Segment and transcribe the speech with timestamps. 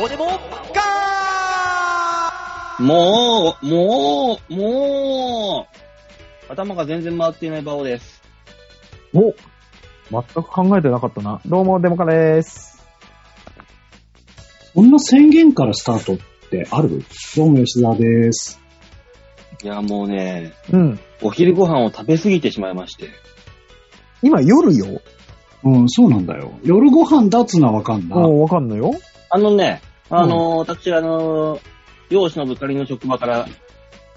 [0.00, 0.28] どうでも
[0.74, 0.80] ガ
[2.82, 5.66] もう、もう、も
[6.48, 8.22] う、頭が全然回っていないバオです。
[9.12, 9.34] お
[10.10, 11.42] 全く考えてなかったな。
[11.44, 12.82] どうも、デモカです。
[14.74, 17.04] こんな宣言からスタートってある？
[17.36, 18.58] どうも吉沢です。
[19.62, 20.98] いや、もうね、うん。
[21.20, 23.10] お昼ご飯を食べ過ぎてしまいまして。
[24.22, 25.02] 今夜よ。
[25.62, 26.52] うん、そうなんだよ。
[26.64, 28.16] 夜ご飯だっつのはわかんな。
[28.16, 28.94] もうわかんのよ。
[29.32, 31.60] あのね、あのー私、あのー
[32.10, 33.46] 漁師のぶかりの職場から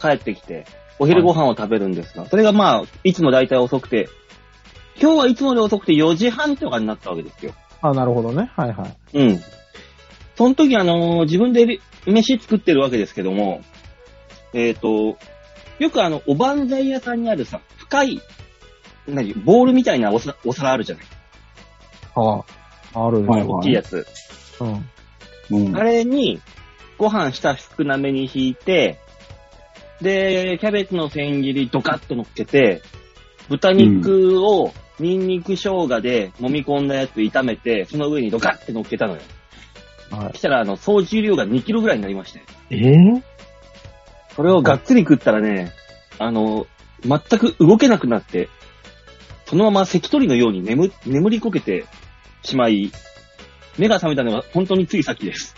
[0.01, 0.65] 帰ってきて、
[0.97, 4.09] お昼ご飯を食べるんですが、それがまあ、いつも大体遅くて、
[4.99, 7.53] 今日はいつもより遅くて4時半とかになったわけですよ。
[7.81, 8.51] あ、なるほどね。
[8.55, 9.17] はいはい。
[9.19, 9.41] うん。
[10.35, 13.61] その時あのー自分で飯作ってるわけですけども、
[14.53, 15.17] えっ、と、
[15.79, 18.21] よくあの、おばんざい屋さんにあるさ、深い、
[19.07, 21.05] 何、ボールみたいなお皿あるじゃない
[22.15, 22.43] あ
[22.93, 23.31] あ、あるでしょ。
[23.31, 24.07] はいはい大きいやつ。
[24.59, 24.89] うん。
[25.49, 25.75] うん。
[25.75, 26.41] あれに、
[26.97, 28.99] ご飯下少なめに引いて、
[30.01, 32.81] で、キャベツの千切りドカッと乗っけて、
[33.49, 39.21] 豚肉をニンニク生姜で揉み込んだやつ炒めて、その上にドカッて乗っけたのよ。
[40.11, 42.41] はいそしたら、あの、総重量が2キロぐらいになりまして。
[42.69, 43.23] えぇ、
[44.35, 45.71] それをがっつり食ったらね、
[46.19, 46.67] あの、
[47.01, 48.49] 全く動けなくなって、
[49.45, 51.85] そのまま関取のように眠、眠りこけて
[52.43, 52.91] しまい、
[53.77, 55.55] 目が覚めたのは本当についさっきです。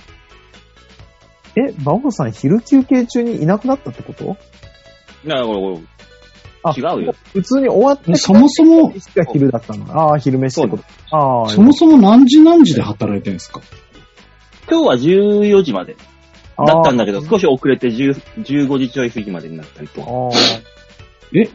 [1.58, 4.26] え、バオさん昼休憩中にいなくなったってこと？
[5.26, 5.80] だから、これ
[6.64, 7.16] あ違うよ。
[7.32, 8.92] 普通に終わってそもそも、
[9.32, 9.86] 昼だったの。
[10.10, 10.84] ああ、昼飯ってこと。
[11.16, 13.62] ああ、そもそも何時何時で働いてるんですか？
[14.70, 15.96] 今日は14時まで
[16.58, 20.32] だったんだけど、少し遅れて10 15時ちょい過ぎまでになったりと。
[20.34, 20.36] あ
[21.38, 21.50] え？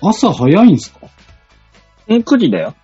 [0.00, 1.00] 朝早いんすか？
[2.08, 2.74] うん、9時だよ。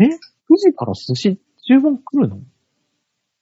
[0.00, 0.08] ーえ？
[0.50, 2.40] ?9 時から寿司注文来るの？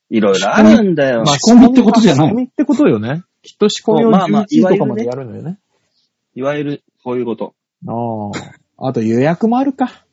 [0.08, 1.22] いろいろあるんだよ。
[1.24, 3.24] まあ仕込みってことじゃない仕込みってことよね。
[3.42, 5.58] きっと仕込みをまあまあ11時とかまでやるのよね。
[6.34, 7.54] いわゆる、そういうこと。
[7.86, 7.92] あ
[8.78, 8.88] あ。
[8.88, 10.04] あと予約もあるか。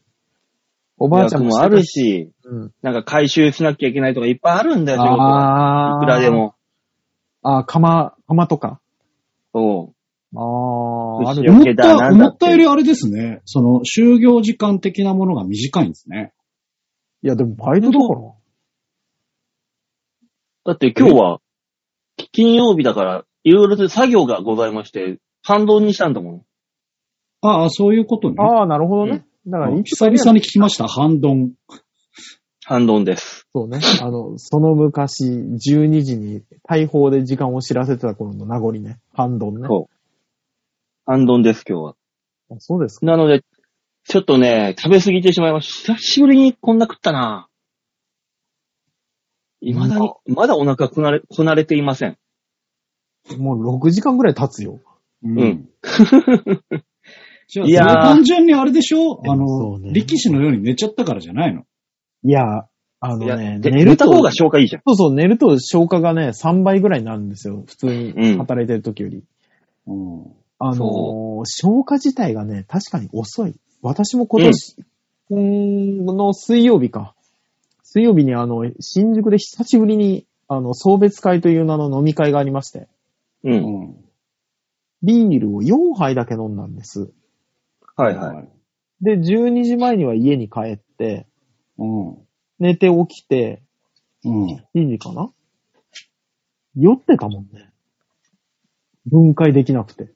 [0.98, 1.84] おばあちゃんもある。
[1.84, 2.72] し、うん。
[2.82, 5.96] なんか回収しなきゃいけないとかいっぱいあるんだよ、仕事は。
[5.96, 6.04] ああ。
[6.04, 6.30] いくらで。
[6.30, 6.56] も。
[7.42, 8.80] ああ、釜、釜とか。
[9.54, 9.92] そ
[10.34, 10.40] う。
[10.40, 11.52] ああ、あるよ。
[11.52, 13.42] 思っよけだなた、思ったよりあれですね。
[13.44, 16.32] その、就業時間的なものが短いんですね。
[17.24, 18.22] いや、でもバイトだから。
[20.66, 21.40] だって今日は、
[22.34, 26.46] 金曜日だから、いろいろと作業がございまして、反動にしたんだもん。
[27.42, 28.36] ああ、そういうことね。
[28.40, 29.26] ああ、なるほどね。
[29.48, 31.54] だから、久々に聞きました、半ドン。
[32.66, 33.48] 反動です。
[33.54, 33.80] そうね。
[34.02, 39.00] あの、その昔、12時に大砲で時間を知らせてた頃の名残ね。
[39.14, 39.68] ハンドンね。
[39.68, 39.96] そう。
[41.06, 41.96] 反動です、今日は。
[42.52, 43.06] あそうですか。
[43.06, 43.44] なので、
[44.06, 45.96] ちょっとね、食べ過ぎてしまいました。
[45.96, 47.48] 久しぶりにこんな食ったな。
[49.62, 52.18] 未だに、まだお腹こなれ、こなれていません。
[53.38, 54.82] もう6時間ぐらい経つよ。
[55.24, 55.70] ううん。
[57.48, 59.22] じゃあ、いや単純にあれでしょ？
[59.24, 61.64] あその、うね力士のように寝ちゃったからじゃないの？
[62.26, 62.42] いや、
[63.00, 64.82] あのね、で寝ると、寝た方が消化いいじゃん。
[64.86, 67.64] そうそう、寝ると消化がね、3倍ぐらいになるんですよ。
[67.68, 69.24] 普通に働いてる時より。
[69.88, 70.24] うん。
[70.60, 73.56] あのそー消化自体がね、確かに遅い。
[73.84, 74.76] 私も今年、
[75.30, 77.14] うーん、の水曜日か。
[77.84, 82.88] 水曜日にあの、新宿で久しぶりに、あの、送別会という名の飲み会がありまして、
[83.44, 83.52] う。
[83.52, 83.96] うんん。
[85.04, 87.12] ビールを4杯だけ飲んだんです。
[87.98, 88.46] はいはい。
[88.46, 88.48] い。
[89.02, 91.28] で、12時前には家に帰って、
[91.78, 92.18] うん。
[92.60, 93.62] 寝て起きて、
[94.24, 94.46] うん。
[94.74, 95.30] 7時かな？
[96.78, 97.70] 酔ってたもんね。
[99.06, 100.10] 分解できなくて。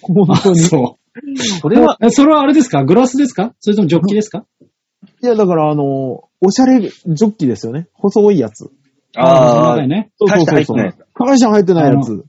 [0.00, 0.60] 本 あ、当に。
[0.60, 0.99] そ
[1.60, 2.84] それは、それはあれですか？
[2.84, 3.54] グラスですか？
[3.60, 4.44] それともジョッキですか？
[5.22, 7.88] いや、だからあの、おしゃれジョッキですよね。
[7.94, 8.70] 細いやつ。
[9.16, 10.12] ああ、ね。
[10.18, 10.76] そうそうそうそう。
[10.76, 12.24] 大して大して入ってないやつ。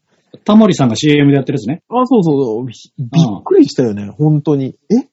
[0.46, 1.84] タモリさんが CM でやってるやつね。
[1.90, 2.66] あ、そうそうそう。
[2.66, 4.76] びびっくりしたよね、本当に。
[4.90, 5.08] え？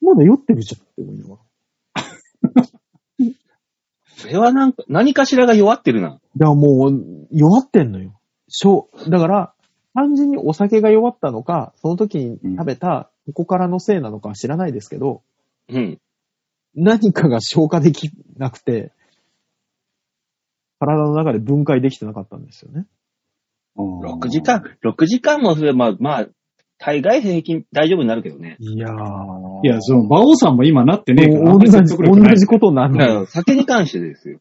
[0.00, 1.40] まだ酔ってるじゃんって思いながら。
[4.16, 6.08] それはなんか、何かしらが弱ってるな。
[6.08, 8.18] いや、もう、弱ってんのよ。
[8.48, 9.54] しょう、だから、
[9.94, 15.22] 単純にお酒が弱ったのか、その時に食べた、ここからのせいなのかは知らないですけど、
[15.68, 15.98] うん。
[16.74, 18.92] 何かが消化できなくて、
[20.80, 22.86] 体の中で分解できてなかったんですよね。
[23.76, 26.26] 6時間、6時間もすれば、まあ、
[26.78, 28.56] 大概平均大丈夫になるけどね。
[28.58, 29.60] いやー。
[29.62, 31.52] いや、その、馬王さんも今なってねえから。
[31.52, 34.40] 同じ、同じことなんだから酒に関してですよ。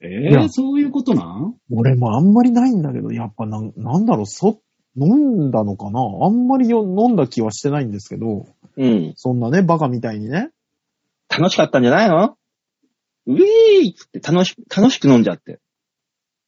[0.00, 1.56] えいやー、そういうことなん？
[1.70, 4.60] 俺もあんまりないんだけど、やっぱなん、なんだろう、そ、
[4.96, 6.00] 飲んだのかな？
[6.22, 8.46] あんまりよ飲んだ気はしてないんですけど、
[8.76, 9.12] うん。
[9.16, 10.50] そんなね、バカみたいにね。
[11.28, 12.36] 楽しかったんじゃないの？
[13.26, 13.40] ウィー
[13.84, 15.60] イっつって楽し、楽しく飲んじゃって。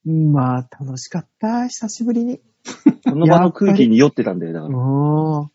[0.04, 1.68] まあ、楽しかった。
[1.68, 2.40] 久しぶりに。
[3.06, 4.78] その場の空気に酔ってたんだよ、だかうら。
[4.78, 4.82] ん。
[5.44, 5.50] あ、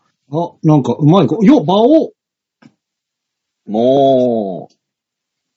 [0.63, 1.43] なんかうまい子。
[1.43, 2.13] よ、馬王
[3.65, 4.69] も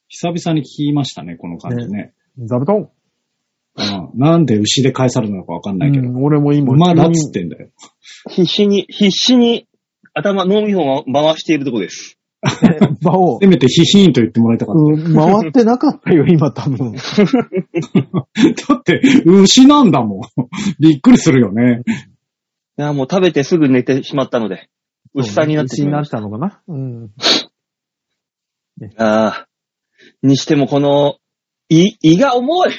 [0.09, 2.13] 久々に聞きましたね、この感じね。
[2.37, 2.89] 座布団。
[3.77, 6.07] うんなんで牛で返されるのかわかんないけど。
[6.07, 7.69] うん、俺も今、馬だっつってんだよ。
[8.27, 9.67] う、必死に、必死に
[10.13, 12.17] 頭、脳みそを回しているとこです。
[13.01, 16.93] 馬をせ、めてヒヒーンと言ってもらいたかっうん、回ってなかったよ、今多分。
[16.93, 17.23] た。
[18.73, 20.21] だって、牛なんだもん。
[20.79, 21.83] びっくりするよね。
[22.77, 24.69] いや、もう食べてすぐ寝てしまったので、
[25.13, 26.17] 牛さんになってし牛になっまいました。
[26.17, 26.61] たのかな？
[26.67, 27.11] うん。
[28.97, 29.47] ああ。
[30.23, 31.17] にしてもこの、
[31.71, 32.71] 胃、胃が重い。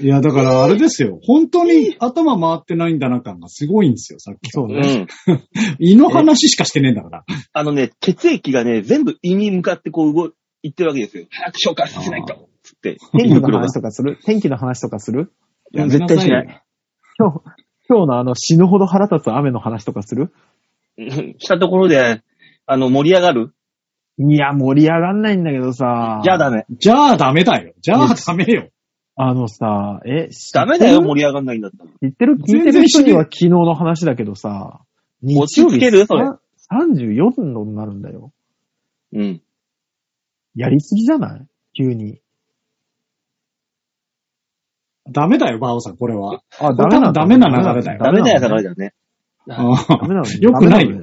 [0.00, 1.18] いや、だからあれですよ。
[1.22, 4.50] 本当に頭回ってないんだな感がすごいんですよ、さっき。
[4.50, 5.00] そううね。
[5.00, 5.06] ん。
[5.78, 7.24] 胃の話しかしてねえんだから。
[7.52, 10.30] あのね、血液がね、全部胃に向かってこう動い、
[10.62, 11.26] いってるわけですよ。
[11.30, 12.48] 早く消化させないと。
[12.62, 12.96] つって。
[13.12, 14.18] 天気の話とかする？
[14.24, 15.30] 天気の話とかする？
[15.74, 16.62] 絶対しない。
[17.18, 17.40] 今日、
[17.90, 20.32] 今日のあの死ぬほど腹立つ雨の話とかする？
[20.96, 22.22] うんしたところで、
[22.64, 23.52] あの、盛り上がる？
[24.18, 26.20] いや、盛り上がんないんだけどさ。
[26.24, 26.64] じゃあダメ。
[26.70, 27.74] じゃあダメだよ。
[27.80, 28.68] じゃあダメよ。
[29.14, 31.90] あのさ、え、知ってるダメだよ、盛り上がんないんだったら。
[32.00, 32.36] 知ってる？
[32.36, 34.80] 聞いてる人には昨日の話だけどさ、
[35.22, 36.06] 落ち着ける？
[36.06, 36.38] それさ
[36.72, 38.32] 34度になるんだよ。
[39.12, 39.42] うん。
[40.54, 41.46] やりすぎじゃない？
[41.76, 42.20] 急に。
[45.10, 46.40] ダメだよ、バオさん、これは。
[46.58, 48.94] あ、これ多分ダメな流れだよダメだよ、ダメ流れだよね。
[49.46, 49.56] ダ
[50.08, 51.02] メなの よくないよ。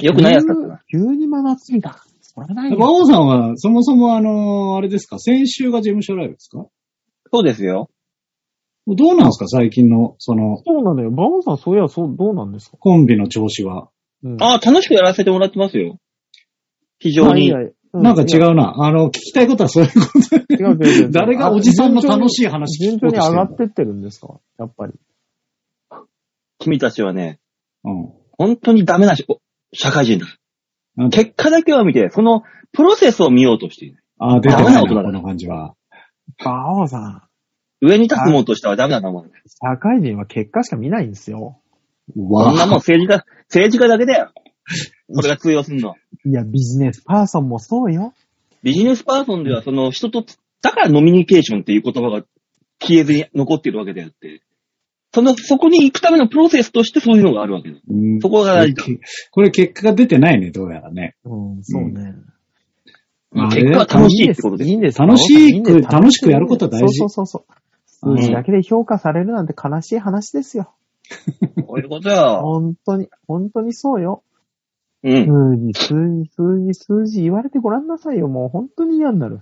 [0.00, 1.96] よくないやつだったな急に真夏日だ。
[2.36, 2.92] それはないバよ。
[2.92, 6.66] オさんは、そもそもあの、あれですか、先週が事務所ライブですか？
[7.32, 7.90] そうですよ。
[8.86, 11.10] どうなんですか、最近の、その、そうなのよ。
[11.10, 12.76] バオさん、そういや、そう、どうなんですか？
[12.78, 13.88] コンビの調子は。
[14.22, 15.98] うんああ、楽しくやらせてもらってますよ。
[16.98, 17.50] 非常に。
[17.50, 18.74] まあいいやうなんか違うな。
[18.76, 20.36] あの、聞きたいことはそういうこと。
[20.36, 23.46] 違う違う違う誰がおじさんの楽しい話聞順調に上こうとしてんの？
[23.46, 24.34] がってってるんですか？
[24.58, 24.92] やっぱり。
[26.58, 27.40] 君たちはね、
[27.84, 29.40] うん本当にダメなしお
[29.72, 30.26] 社会人だ。
[31.10, 34.02] 結果だけは見て、そのプロセスを見ようとしている。
[34.18, 35.74] あー、出てダメなな、ない大人だこの感じは。
[36.44, 37.22] バオさん、
[37.80, 39.30] 上に立つものとしてはダメだと思う。
[39.46, 41.60] 社会人は結果しか見ないんですよ。
[42.14, 44.32] こんなもんわ政治家、政治家だけだよ。
[45.12, 45.94] それが通用するの。
[46.24, 48.14] いや、ビジネスパーソンもそうよ。
[48.62, 50.24] ビジネスパーソンではその人と、
[50.62, 52.24] だからノミニケーションっていう言葉が
[52.80, 54.42] 消えずに残っているわけであって、
[55.12, 57.76] その、そこに行くためのプロセスとしてそういうのがあるわけだ。
[57.88, 58.84] うんそこが大事だ。
[59.30, 61.16] これ結果が出てないね、どうやらね。
[61.24, 62.14] うん、そうね。
[63.30, 64.70] まあ結果は楽しいってことです。
[64.70, 68.16] いいんです楽しく楽しくやることは大事そうそうそうそう。
[68.18, 70.74] 数字だけで評価されるなんて悲しい話ですよ。
[71.66, 72.40] こういうことよ。
[72.42, 74.22] 本当に、本当にそうよ。
[75.02, 75.72] うん。
[75.72, 78.28] 数字、数字、数字、数字言われてごらんなさいよ。
[78.28, 79.40] もう本当に嫌になる。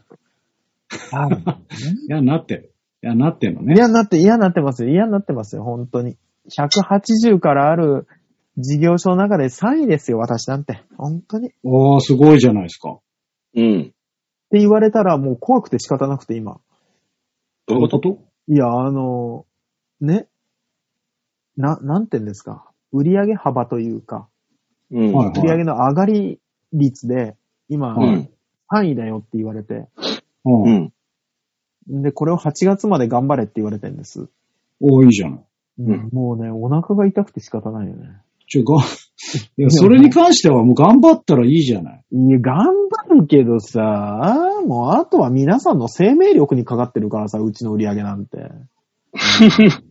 [1.12, 1.28] あ
[2.08, 2.73] いや、なってる。
[3.04, 3.74] いや、なってんのね。
[3.76, 4.88] 嫌になって、嫌になってますよ。
[4.88, 5.62] 嫌になってますよ。
[5.62, 6.16] 本当に。
[6.48, 8.06] 180からある
[8.56, 10.16] 事業所の中で3位ですよ。
[10.16, 10.82] 私なんて。
[10.96, 11.48] 本当に。
[11.48, 12.98] っておー、すごいじゃないですか。
[13.56, 13.92] うん。
[14.50, 16.58] 言われたらもう怖くて仕方なくて今。
[17.66, 17.98] どういうこと？
[17.98, 18.18] と
[18.48, 19.44] いや、あの、
[20.00, 20.26] ね。
[21.58, 22.70] な、なんて言うんですか。
[22.90, 24.28] 売上幅というか、
[24.90, 25.12] うん。
[25.12, 26.40] はい売上の上がり
[26.72, 27.36] 率で、
[27.69, 28.31] 今、うん。
[28.72, 29.88] 3位だよって言われて、う。
[30.46, 30.93] うんん。
[31.88, 34.29] で、これを8月まで頑張れって言われてるんです。
[34.81, 35.82] おー、いいじゃない。
[35.82, 38.20] んもうね、お腹が痛くて仕方ないよね。
[38.48, 38.82] ちょ、が、
[39.56, 42.05] いや、それに関してはもう頑張ったらいいじゃない。
[42.12, 42.67] いや、頑
[43.08, 44.32] 張るけどさ、
[44.67, 48.50] もうあとは皆さんの生命力にかかってるからさ、うちの売り上げなんて。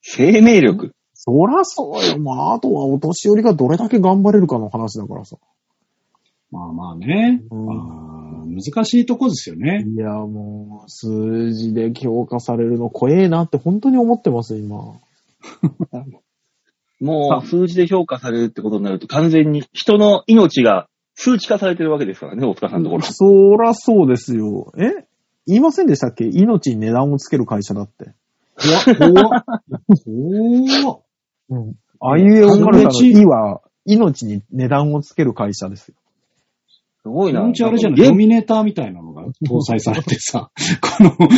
[0.00, 0.92] 生命力？
[1.14, 2.18] そらそうよ。
[2.18, 5.36] もうあとはお年寄りがどれだけ頑張れるかの話だからさ。
[6.50, 7.42] まあまあね。
[7.50, 8.13] うんあー
[8.54, 9.84] 難しいとこですよね。
[9.86, 14.76] いや、もう、数字で評価されるの怖えなって本当に思ってます、今。
[17.00, 23.02] もう数字で評価されるってことになると完全に人の命が数値化されてるわけですからね、大塚さんのところ。
[23.04, 24.72] そらそうですよ。
[24.78, 25.06] え？
[25.46, 26.24] 言いませんでしたっけ？
[26.24, 28.12] 命に値段をつける会社だって。
[28.56, 29.44] 怖っ。
[30.04, 31.02] 怖っ。
[31.50, 31.74] うん。
[32.00, 35.94] あいうえおかるたのいは、命に値段をつける会社ですよ。
[37.04, 37.42] すごいな。
[37.42, 41.28] 気持ちあれじゃないゲノミネーターみたいなのが 搭載されてさ、 この。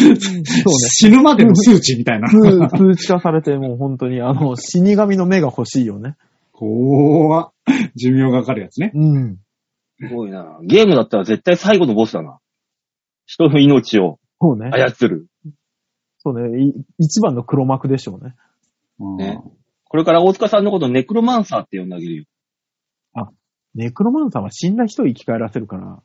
[0.88, 2.28] 死ぬまでの数値みたいな。
[2.28, 6.14] 数数値化されて、もう本当に、あの、死神の目が欲しいよね。
[6.52, 7.50] 怖っ。
[7.96, 8.92] 寿命がかかるやつね。
[8.94, 9.38] うん。
[9.98, 10.60] すごいな。
[10.62, 12.38] ゲームだったら絶対最後のボスだな。
[13.26, 14.70] 人の命をそうね。
[14.72, 15.26] 操る。
[16.18, 16.62] そうね。
[16.62, 18.34] い一番の黒幕でしょうね。
[19.00, 19.40] うんね
[19.88, 22.24] これから大塚さんのことネクロマンサーって呼んであげるよ。
[23.76, 26.02] ネクロマンさんは死んだ人を生き返らせるから。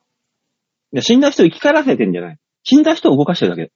[0.91, 3.71] や死んだ人を生き返らせてんじゃない死んだ人を動かしてるだけ。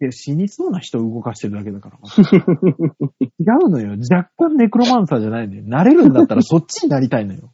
[0.00, 1.98] いや、死にそうな人を動かしてるだけだから。
[1.98, 3.96] 違うのよ。
[4.10, 5.62] 若干ネクロマンサーじゃないのよ。
[5.64, 7.52] なれるんだったらそっちになりたいのよ。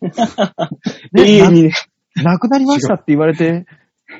[1.16, 1.70] 永遠にね。
[2.16, 3.66] な亡くなりましたって言われて、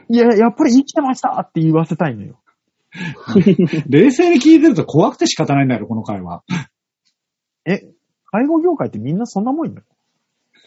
[0.08, 2.38] いや、やっぱり生きてましたって言わせたいのよ。
[3.88, 6.42] 冷静に聞いてると怖くて仕方ないんだよ、この会話。
[7.64, 7.80] え、
[8.30, 9.82] 介護業界ってみんなそんなもんよ。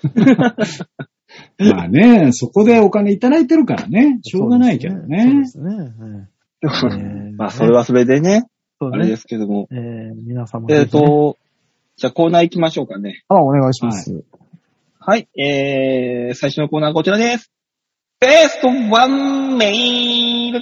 [1.59, 5.39] まあね、そこでお金いただいてるからね、しょうがないけどそうね。
[5.41, 5.73] ですね。
[6.63, 7.33] そうですね。
[7.37, 8.45] まあ、それはそれでね、
[8.79, 9.67] そうねあれですけども。
[9.71, 11.37] えー、皆様、えっ、、と、
[11.97, 13.23] じゃあコーナー行きましょうかね。
[13.27, 14.23] あ、お願いします。
[14.99, 17.51] はい、えー、最初のコーナーはこちらです。
[18.19, 20.61] ベストワンメール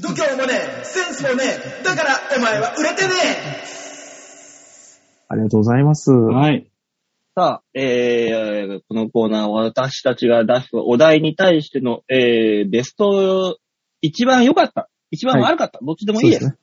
[0.00, 1.44] 度胸もねえ、センスもね
[1.80, 3.10] え、だからお前は売れてね
[5.28, 6.10] ありがとうございます。
[6.10, 6.67] はい。
[7.38, 13.58] さあ、えー、このコーナーは私たちが出すお題に対しての、えー、ベスト、
[14.00, 16.46] 一番良かった、一番悪かった、どっちでもいいです。
[16.46, 16.58] そう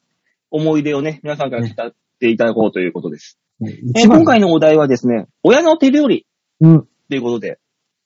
[0.52, 3.40] 思い出をね、皆さんから聞かっていただこうということです。
[3.62, 6.28] ねえー今回のお題はですね、親の手料理
[6.60, 6.88] うん。
[7.10, 7.58] ということで、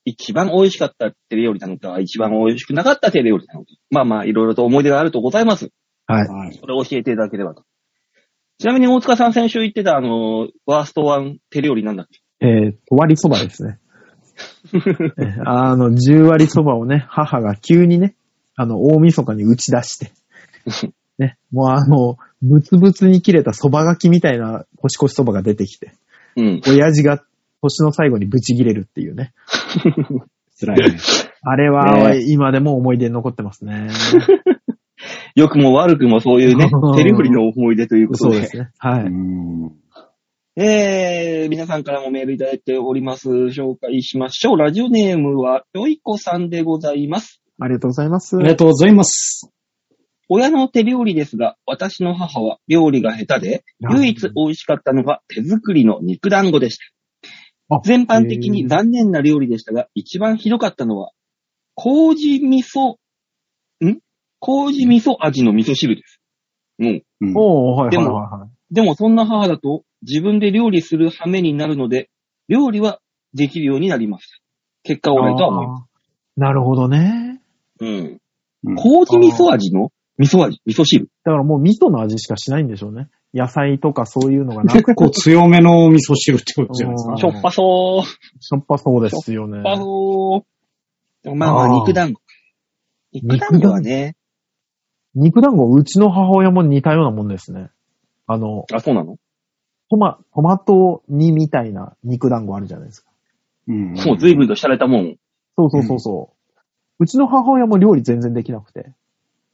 [0.06, 3.72] 一番美味しかった手料理なのか、一番美味しくなかった手料理なのか。
[3.90, 5.72] まあまあ、いろいろと思い出があるとございます。
[6.06, 6.28] はい。
[6.28, 6.54] はい。
[6.54, 7.64] それを教えていただければと。
[8.60, 13.80] ちなみに大塚さん先週言ってた、あの、ワーストワン手料理なんだっけえー、割りそばですね。
[14.74, 18.16] えーあの、10割そばをね、母が急にね、
[18.56, 20.12] あの、大晦日に打ち出して、
[21.18, 25.94] ね、もうあの、ブツブツに切れたそばがきみたいな年越しそばが出てきて、
[26.36, 26.62] うん。
[26.68, 27.22] 親父が
[27.62, 29.34] 年の最後にブチ切れるっていうね。
[30.60, 31.00] 辛いね。
[31.42, 33.90] あれはね今でも思い出に残ってますね。
[35.36, 38.36] 良くも悪くもそういうね、 手料理の思い出ということで。
[38.36, 38.70] そうですね。
[38.78, 39.12] はうい。
[40.58, 40.62] ん。
[40.62, 43.30] えー、皆さんからもメールいただいております。
[43.30, 44.58] 紹介しましょう。
[44.58, 47.42] ラジオネームは、よいこさんでございます。
[47.60, 48.38] ありがとうございます。
[48.38, 49.52] ありがとうございます。
[50.30, 56.84] 親の手料理ですが、私の母は料理が下手で、唯一美味しかったのが手作りの肉団子でした。
[57.76, 61.12] あ全般的に残念な料理でしたが、一番ひどかったのは、
[61.76, 62.98] 麹味噌、
[63.86, 64.00] ん？
[64.40, 66.22] 麹味噌味の味噌汁です。
[66.80, 67.04] うん。
[67.22, 68.50] うんおー、はいでもはいはいはい。
[68.72, 72.10] でもそんな母だと自分で料理する羽目になるので、
[72.48, 73.00] 料理は
[73.34, 74.40] できるようになりました。
[74.84, 75.90] 結果オーライとは思います。
[76.38, 77.42] なるほどね。
[77.80, 77.90] うん。
[78.64, 79.92] うん麹味噌味の？
[80.18, 81.08] 味噌味、味噌汁？
[81.24, 83.08] だからもう味噌の味しかしないんでしょうね。
[83.34, 87.18] 野菜とかそういうのがなく結構強めの味噌汁ってことじゃないですかうん。
[87.18, 88.06] しょっぱそう。
[88.06, 89.64] ししょっぱそうですよねょっ。
[89.64, 90.46] ぱそ
[91.26, 91.36] う。
[91.36, 92.22] まあまあ肉団子。
[93.14, 94.16] 肉団子はね。
[95.16, 97.70] 肉団子、うちの母親も似たようなもんですね。
[98.28, 99.16] あの、あ、そうなの？
[99.90, 103.10] トマ、トマト煮みたいな肉団子あるじゃないですか。
[103.68, 105.16] うんもう随分と洒落たもん。
[105.58, 106.30] そうそうそうそ
[106.60, 106.64] う。
[107.04, 108.94] うちの母親も料理全然できなくて。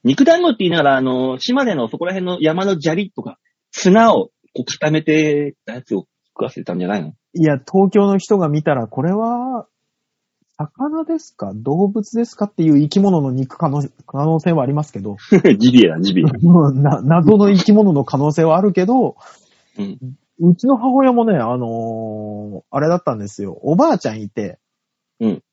[0.04, 3.40] 肉団子って言いながら、あの、島根のそこら辺の山の砂利とか、
[3.72, 7.14] 砂をこう固めてたやつを食わせてたんじゃないの？
[7.34, 9.68] いや、東京の人が見たら、これは、
[10.58, 11.52] 魚ですか？
[11.54, 12.46] 動物ですか？
[12.46, 15.18] っていう生き物の肉可能可能性はありますけど、
[15.60, 16.26] ジビエだ、ジビエ。
[16.32, 19.18] うんな謎の生き物の可能性はあるけど、
[19.78, 20.00] うん。
[20.40, 23.58] うちの母親もね、あのーあれだったんですよ。
[23.64, 24.60] おばあちゃんいて、
[25.20, 25.44] うん。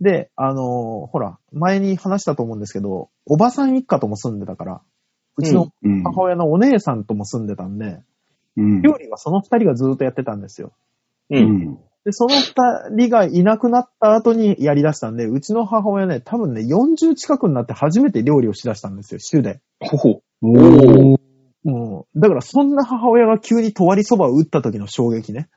[0.00, 4.80] で、あのーほら、前に話したと思うんですけど、おばさん一家とも住んでたから、
[5.36, 6.02] うちのうん。
[6.02, 8.02] 母親のお姉さんとも住んでたんで、
[8.56, 8.82] うん。
[8.82, 10.72] 料理はその二人がずっとやってたんですよ。
[11.30, 11.36] う。
[11.36, 11.78] うんん。
[12.04, 19.60] で、その二人がいなくなった後にやり出したんで、うちの母親ね、多分ね、40近くになって初めて料理をしだしたんですよ、週で。
[19.80, 20.22] ほほ。
[20.42, 21.33] おー。
[21.64, 25.48] もう、だからそんな母親が急にとわりそばを打った時の衝撃ね。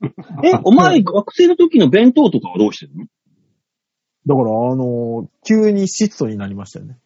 [0.44, 3.06] え、お前、学生の時の弁当とかはどうしてるの？
[4.26, 6.98] だから、あの、急に質素になりましたよね。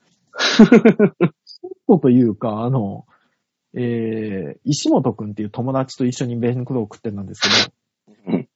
[1.45, 3.07] 質素というか、あの、
[3.75, 7.49] えー、石本くんっていう友達と一緒に弁当を食ってたんですけ
[8.31, 8.49] ど、うん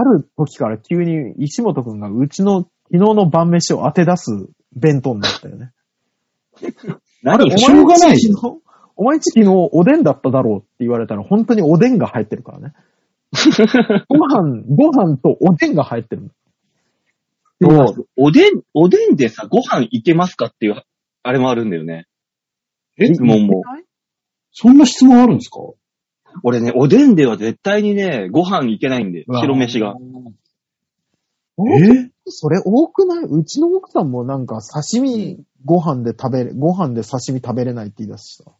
[0.00, 4.30] ある時から急に石本くんがうちの昨日の晩飯を当て出す
[4.72, 5.72] 弁当になったよね。
[7.24, 8.16] 何おしょうがない
[9.00, 12.72] お前んち昨日おでんだっただろうって言われたら本当におでんが入ってるからね。
[14.08, 16.32] ご飯、 ご飯とおでんが入ってる。
[17.62, 17.68] そ
[18.02, 20.82] う、おでん、おでんでさ、ご飯いけますかっていう、
[21.22, 22.06] あれもあるんだよね。
[22.98, 23.62] え質問も。
[24.52, 25.58] そんな質問あるんですか？
[26.42, 29.94] 俺ね、おでんでは絶対にね、ご飯いけないんで、白飯が。
[31.58, 32.10] え？
[32.26, 33.24] それ多くない？
[33.24, 38.52] うちの奥さんもなんか刺身ご飯で食べれ、ご飯で刺身食べれないって言い出した。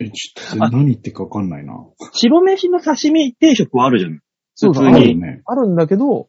[0.00, 1.74] え、ちょっと何言ってるかわかんないな。
[2.12, 4.20] 白飯の刺身定食はあるじゃん。
[4.54, 5.42] そうだ普通にあるよね。
[5.44, 6.28] あるんだけど、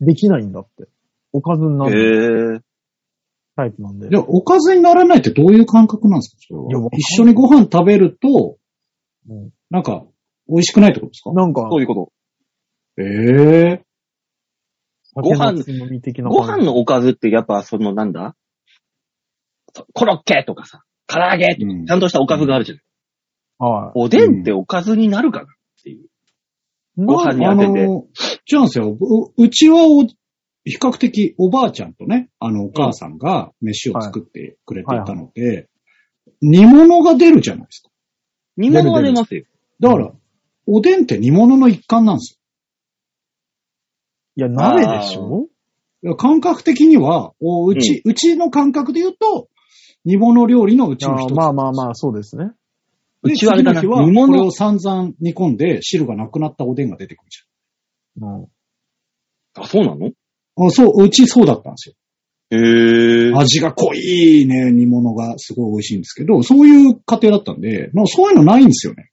[0.00, 0.88] できないんだって。
[1.32, 2.60] おかずになへるえ。
[3.56, 4.08] タイプなんで。
[4.08, 6.42] いや、おかずにならないってどういう感覚なんですか？
[6.48, 8.56] それはいやわかんない一緒にご飯食べると、
[9.28, 10.04] うんなんか、
[10.48, 11.32] 美味しくないってことですか？
[11.32, 12.12] なんかそう、いうこ
[12.98, 13.82] ええ
[15.14, 16.22] ご飯酒のつまみ的と。
[16.24, 18.36] なご飯のおかずってやっぱそのなんだ？
[19.94, 22.78] コロッケとかさ、唐揚げとか、うんちゃんとしたおかずがあるじゃん。
[23.58, 25.46] はおでんっておかずになるかなっ
[25.82, 26.04] ていう。
[26.04, 27.04] い。
[27.04, 27.86] ご飯にあ当てて。
[27.86, 28.06] の、
[28.50, 28.96] 違うんですよ。
[28.98, 35.68] ううちはお、比較的おばあちゃんとね、あの、お母さんが飯を作ってくれていたので、
[36.42, 37.90] 煮物が出るじゃないですか。
[38.56, 39.44] 煮物は出ますよ。
[39.80, 40.12] だから、
[40.66, 42.40] おでんって煮物の一環なんです
[44.36, 45.20] いや、鍋でしょ？
[45.22, 45.46] よ。
[46.02, 49.48] いや感覚的には、おうち、うちの感覚で言うと、
[50.04, 51.30] 煮物料理のういちの一つ。
[51.30, 52.50] やまあまあまあ、そうですね。
[53.32, 54.50] うちはあれだな、煮物はこれを。
[54.50, 57.40] 散々煮込んで、汁がなくなったおでんが出てくるじ
[58.20, 58.46] うん。
[59.54, 60.06] あ、そうなの？
[60.06, 60.66] ゃん。
[60.66, 61.94] あそう、うちそうだったんですよ。
[62.50, 63.32] へえ。
[63.34, 69.10] 味が濃いね、煮物がすごい美味しいんですけど、そういう家庭だったんで、まあそういうのないんですよね。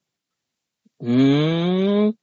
[1.01, 2.15] うーん。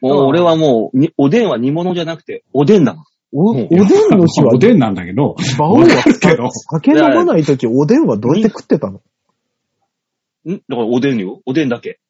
[0.00, 3.04] もう俺はもう、におでんは煮物じゃなくて、おでんだもん。
[3.34, 3.78] お、おうんでん
[4.18, 5.86] の日は、 おでんなんだけど、馬王は
[6.20, 9.00] けど酒飲まないときおでんはどうやって食ってたの？
[10.46, 10.54] ん？
[10.56, 11.40] だからおでんよ。
[11.46, 12.00] おでんだけ。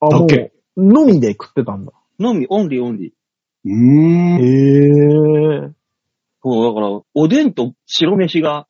[0.00, 1.92] あ、もだけう、のみで食ってたんだ。
[2.18, 3.12] のみ、オンリーオンリー。
[3.64, 4.40] うーん。
[4.40, 5.72] へえ。
[6.42, 8.66] そう、だから、おでんと白飯が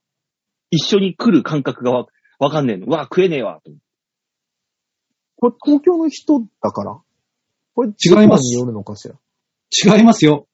[0.70, 2.06] 一緒に来る感覚がわ
[2.38, 2.86] わかんねえの。
[2.86, 3.60] うわ、食えねえわ。
[3.64, 3.84] と思って
[5.36, 7.00] これ東京の人だから？
[7.74, 9.14] これ違います地方によるのかしら？
[9.96, 10.46] 違いますよ。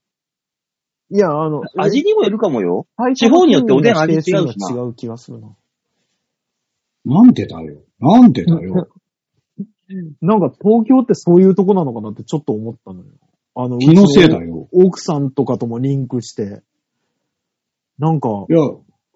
[1.10, 2.86] いや、あの、味にもよるかもよ。
[2.96, 5.48] 最地方によっておでん味違うしな違う気がするな。
[7.04, 7.82] なんでだよ。
[8.00, 8.88] なんでだよ。
[10.20, 13.06] なんか東京ってそういうとこなのかなってちょっと思ったのよ。
[13.54, 14.42] あの、気のせいだよ。
[14.42, 14.68] よ。
[14.72, 16.62] 奥さんとかともリンクして。
[17.98, 18.60] なんか、いや、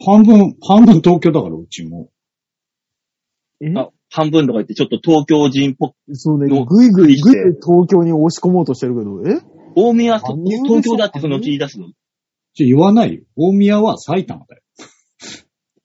[0.04, 2.08] 半分、半分東京だから、うちも。
[3.60, 3.72] え？
[3.76, 5.94] あ、半分とか言って、ちょっと東京人っぽく。
[6.14, 9.40] そうね、のぐいぐいしてぐい東京に押し込もうとしてるけど、え？
[9.76, 11.86] 大宮は東京だってそのうち言い出すの？
[11.86, 11.94] い
[12.54, 13.22] ちょ言わないよ。
[13.36, 14.62] 大宮は埼玉だよ。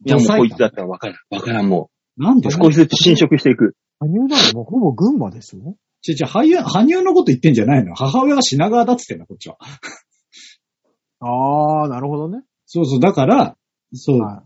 [0.08, 1.18] や、もうこいつだったらわからん。
[1.30, 1.97] わからん、もう。
[2.18, 3.76] なんで少しずつ侵食していく。
[4.00, 9.58] 羽生なのもうほぼ群馬でしょちょ、ちょ、羽生、羽生のこと言ってんじゃないの母親が品川だっつってんだ、こっちは。
[11.20, 12.44] あー、なるほどね。
[12.66, 13.58] そうそう、だから、
[13.94, 14.44] そう、は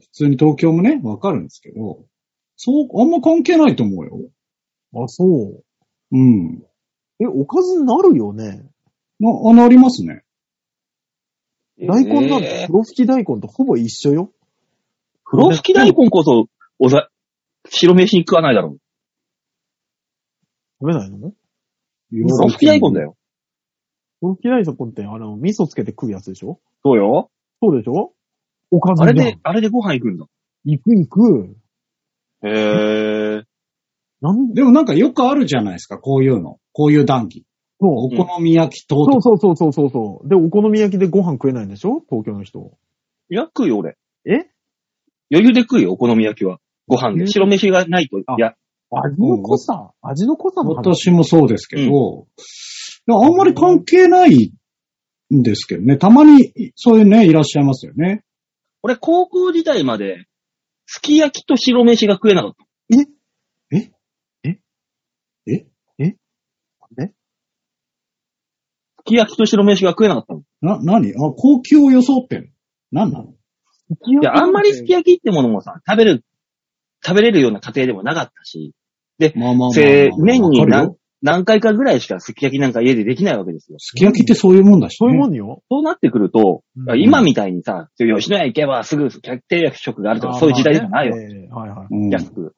[0.00, 2.04] 普通に東京もね、わかるんですけど、
[2.56, 4.18] そう、あんま関係ないと思うよ。
[4.18, 5.02] い。
[5.02, 5.64] あ、そう。
[6.12, 6.62] うん。
[7.20, 8.68] え、おかずになるよね。
[9.20, 10.22] な、あ、なりますね。
[11.78, 14.32] 大根なんて、えー黒吹き大根とほぼ一緒よ。
[15.24, 16.46] 黒吹き大根こそ、
[16.78, 17.08] おざ、
[17.68, 18.78] 白飯に食わないだろう。
[20.80, 21.32] 食べないの？
[22.10, 23.16] 黒吹き大根だよ。
[24.20, 26.60] 黒吹き大根って、あの、味噌つけて食うやつでしょ？
[26.84, 27.30] そうよ。
[27.62, 28.12] そうでしょ？
[28.70, 30.26] おかずじゃんあれで、あれでご飯行くんだ。
[30.64, 31.56] 行く行く。
[32.42, 33.42] へえ。
[34.20, 34.48] なん？
[34.48, 36.58] で、でもなんかよくあるじゃないですか、こういうの。
[36.72, 37.44] こういう談義。
[37.78, 38.26] おそう。
[38.26, 39.22] 好み焼きとそう。
[39.22, 40.28] そうそうそうそうそう。
[40.28, 42.02] で、お好み焼きでご飯食えないんでしょ？
[42.08, 42.76] 東京の人。
[43.30, 43.96] いや、食うよ、俺。
[44.26, 44.50] え？
[45.30, 46.58] 余裕で食うよ、お好み焼きは。
[46.86, 47.24] ご飯で。
[47.24, 48.54] え白飯がないと、いあや、
[48.90, 51.04] 味の濃さ、味の濃さの話。
[51.04, 54.52] 私もそうですけど、いやあんまり関係ない
[55.34, 55.96] んですけどね。
[55.96, 58.24] たまにそういうね、いらっしゃいますよね。
[58.82, 60.26] 俺、高校時代まで、
[60.86, 62.64] すき焼きと白飯が食えなかった。
[68.96, 70.42] すき焼きと白飯が食えなかったの。
[70.62, 72.44] な、なにあ、高級を装ってん
[72.92, 73.02] の？
[73.02, 73.30] なんなの？
[73.30, 73.34] い
[74.22, 76.24] や、あんまりすき焼きってものもさ、食べる、
[77.04, 78.72] 食べれるような家庭でもなかったし、
[79.18, 83.78] まあまあまあまあせ年に何わかるよ何回かぐらいしかすき焼きなんか家でできないわけですよ。
[83.78, 84.96] すき焼きってそういうもんだし、ね。
[84.98, 85.62] そういうもんよ。
[85.70, 91.16] そうなってくると、うん今みたいにさ、吉野家行けばすぐ定約食があるとか、そういう時代じゃないよ。
[91.16, 91.22] よ。
[91.22, 91.86] ええはいはい。
[91.90, 92.42] うん安く。
[92.42, 92.52] はい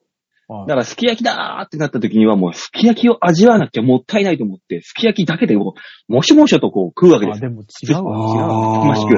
[0.49, 5.73] だから、すき焼きだーってなった時にはもう、すき焼きを味わわなきゃもったいないと思って、すき焼きだけでも
[6.07, 7.41] う、もしもしょとこう食うわけであ、す。
[7.41, 8.69] でも違うわ、違うわ。
[8.69, 9.17] あたくましく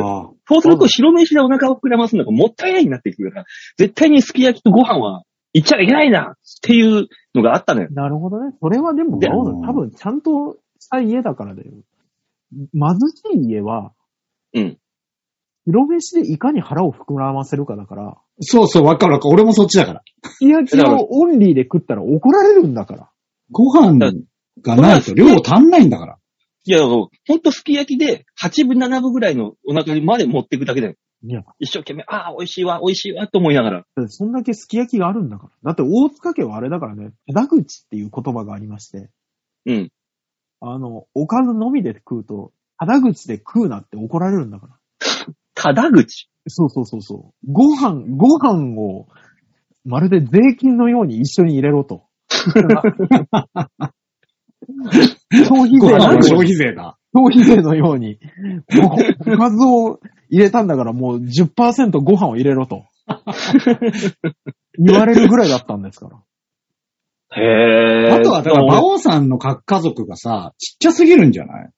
[0.50, 3.46] そうすると白飯でお腹を膨らますのがもったいないになってくるから、
[3.78, 5.22] 絶対にすき焼きとご飯は
[5.54, 7.90] 行っちゃいけないなっていうのがあったのよ。
[7.92, 8.56] なるほどね。
[8.60, 11.72] それはでも、で多分ちゃんとした家だからだよ。
[12.52, 13.94] 貧しい家は、
[14.56, 14.78] うん。
[15.68, 19.34] 白飯でいかに腹を膨らませるかだから、そうそう、わかるわかる。
[19.34, 20.02] 俺もそっちだから。
[20.24, 23.10] すき焼きをオンリーで食ったら怒られるんだから。
[23.52, 24.00] ご飯
[24.62, 26.19] がないと量足んないんだから。
[26.70, 30.94] いや、ほんとすき焼きで8分7分ぐらいのお腹にまで持っていくだけだよ。
[31.24, 33.86] いや、一生懸命、ああ、美味しいわ、美味しいわ、と思いながら。
[34.08, 35.72] そんだけすき焼きがあるんだから。
[35.72, 39.10] だって大塚家はあれだからね、手口っていう言葉がありまして、
[39.66, 39.90] うん。
[40.62, 44.78] あの、おかずのみで食うと、ただ口で食うなって怒られるんだから。
[45.56, 46.30] ただ口？
[46.48, 47.52] そうそうそうそう。
[47.52, 49.08] ご飯、ご飯を、
[49.86, 52.04] まるで税金のように一緒に入れろと。
[55.32, 55.88] 消費税
[56.30, 56.98] 消費税だ。
[57.14, 58.20] 消費税のように、
[58.74, 58.96] も
[59.28, 62.84] うおかずを入れたんだからもう10%ご飯を入れろと。
[64.78, 67.42] 言われるぐらいだったんですから。
[67.42, 68.16] へー。
[68.16, 71.70] あとは、だから、馬王さんの各家族がさ、ちっちゃすぎるんじゃない？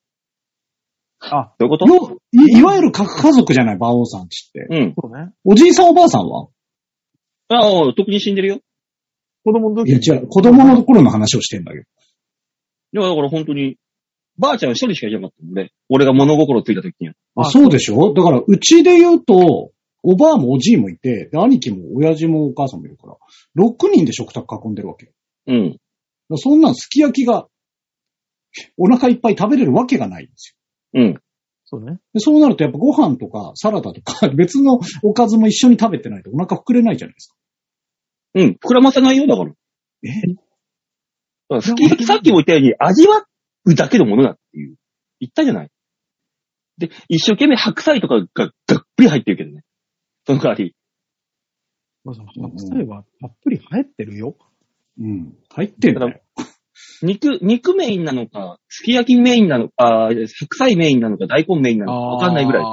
[1.21, 1.85] あ、どういうこと？
[1.87, 4.67] よいいわゆる各家族じゃない、馬王さんちって。
[4.69, 4.93] うん。
[4.99, 5.31] そうね。
[5.45, 6.47] おじいさんおばあさんは？
[7.49, 8.59] ああ、特に死んでるよ。
[9.43, 11.85] 子供の時いや、違う、子供の頃の話をしてんだけど。
[12.93, 13.77] いや、だから本当に、
[14.37, 15.71] ばあちゃん一人しかいなかったもんね。
[15.89, 17.13] 俺が物心ついた時には。
[17.35, 18.13] あそうでしょ？
[18.13, 19.71] だから、うちで言うと、
[20.03, 23.17] おばあもおじいもいて、で兄貴も親父もお母さんもいるから、
[23.63, 25.11] 6人で食卓囲んでるわけ。
[25.47, 25.77] うん。
[26.29, 27.47] らそんなんすき焼きが、
[28.77, 30.57] お腹いっぱい食べれるわけがないんです
[30.93, 31.01] よ。
[31.01, 31.21] うん。
[31.65, 31.99] そうね。
[32.13, 37.35] でそうなるとやっぱご飯とかサラダとか 別のおかずも一緒に食べてないとお腹膨れないじゃないですか。
[38.35, 38.57] うん。
[38.61, 39.51] 膨らませないよ、だから。
[40.03, 40.09] え？
[41.59, 43.25] すき焼きさっきも言ったように、味わ
[43.65, 44.75] うだけのものだっていう。
[45.19, 45.69] 言ったじゃない。
[46.77, 49.63] で、一生懸命白菜とかががっぷり入ってるけどね。
[50.25, 50.75] その代わり。
[52.03, 54.35] まあ、その白菜はたっぷり入ってるよ。
[54.99, 55.33] うん。
[55.49, 56.21] 入ってんだよ。
[57.03, 62.63] 肉、肉メインなのか、すき焼きメインなのか、あー白菜メインなのか、大根メインなのか、わかんないぐらい。
[62.63, 62.69] ああ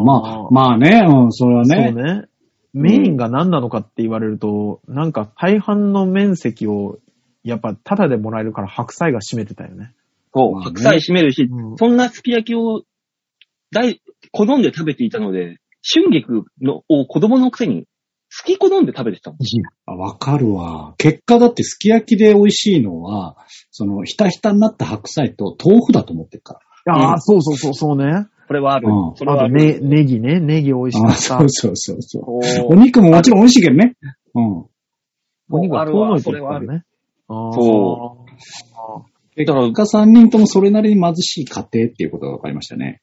[0.00, 1.92] あ、まあ、まあね、うん、それはそうね。
[1.92, 2.24] ね。
[2.72, 6.98] メインが何なのかって言われると、なんか大半の面積を、
[7.44, 9.92] やっぱタダでもらえるから白菜が占めてたよね。
[10.34, 12.82] そう、白菜締めるし、うんそんなすき焼きを
[13.72, 17.86] 大、好んで食べていたので、春菊のを子供のくせに
[18.34, 19.38] 好き好んで食べてたもん。
[19.84, 20.94] あわかるわ。
[20.96, 23.36] 結果だってすき焼きで美味しいのは、
[23.70, 26.94] その、ひたひたになった白菜と豆腐だと思ってるから。
[26.94, 28.26] ああ、うんそうそうそう、そうね。
[28.46, 28.88] これはある。
[28.88, 31.20] うんそれはあとね、ネギね、ネギ美味しかあった。
[31.20, 32.44] そうそうそうそう。
[32.44, 33.96] そうお肉ももちろん美味しいけどね。
[34.34, 34.66] うん。
[35.50, 36.84] お肉があるわ遠のいれはあるるからね。
[37.28, 38.26] あーそ
[39.34, 43.00] 結果3人ともそれなりに貧しい家庭っていうことが分かりましたね。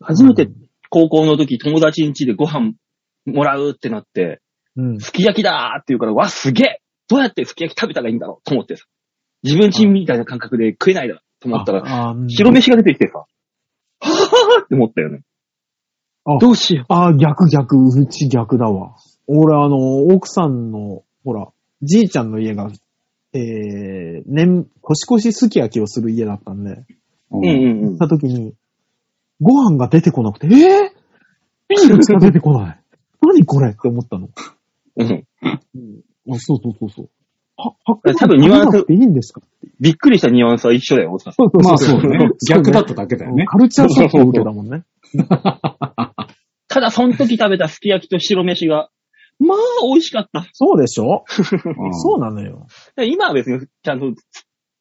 [0.00, 0.48] 初めて
[0.88, 2.74] 高校の時友達ん家でご飯
[3.26, 4.40] もらうってなって、
[4.76, 5.00] うん。
[5.00, 8.84] すき焼きだーって言うから、わ、すげえどうやってすき焼き食べたらいいんだろうと思ってさ。
[9.42, 13.24] 自分家みたいな感覚で食えないだと思ったら、白飯が出てきてさ、
[14.00, 15.22] はぁって思ったよね。
[16.24, 18.96] あどうしよああ、逆逆、うち逆だわ。
[19.26, 21.48] 俺、あの、奥さんの、ほら、
[21.82, 22.70] じいちゃんの家が、
[23.32, 27.38] えー、年、年越しすき焼きをする家だったんで、うう。
[27.38, 27.98] うんうんうん行っ。
[27.98, 28.54] た時に、
[29.40, 30.54] ご飯が出てこなくて、えぇ、
[31.68, 32.80] ビールしか出てこない。
[33.20, 34.28] 何これって思ったの。
[34.96, 35.24] うん。
[36.30, 37.10] あ、そうそうそうそう。
[37.58, 39.40] 多分ニュアンスいいんですか？
[39.80, 41.50] びっくりしたニュアンスは一緒だよ、大塚さん。
[41.50, 42.30] そうまあ そうね。
[42.48, 43.46] 逆だっただけだよね。
[43.46, 44.84] カルチャーショックを受けたもんね。
[46.68, 48.90] ただ、その時食べたすき焼きと白飯が、
[49.40, 49.58] まあ、
[49.92, 50.46] 美味しかった。
[50.52, 51.24] そうでしょ？
[51.64, 52.66] うんそうなのよ。
[53.06, 54.12] 今は別に、ちゃんと、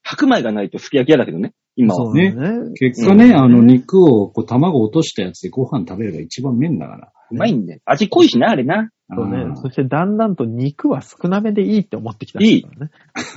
[0.03, 1.53] 白米がないとすき焼き屋だけどね。
[1.75, 2.05] 今は。
[2.05, 2.71] そうなのね。
[2.79, 7.11] 結果ね、あの肉をこう卵落としたやつでご飯食べれば一番麺だから。
[7.31, 7.81] うまいんで。
[7.85, 8.89] 味濃いしな、あれな。
[9.10, 12.46] そうねそしてだんだんと肉は少なめでいいって思ってきた、ね。
[12.46, 12.67] いい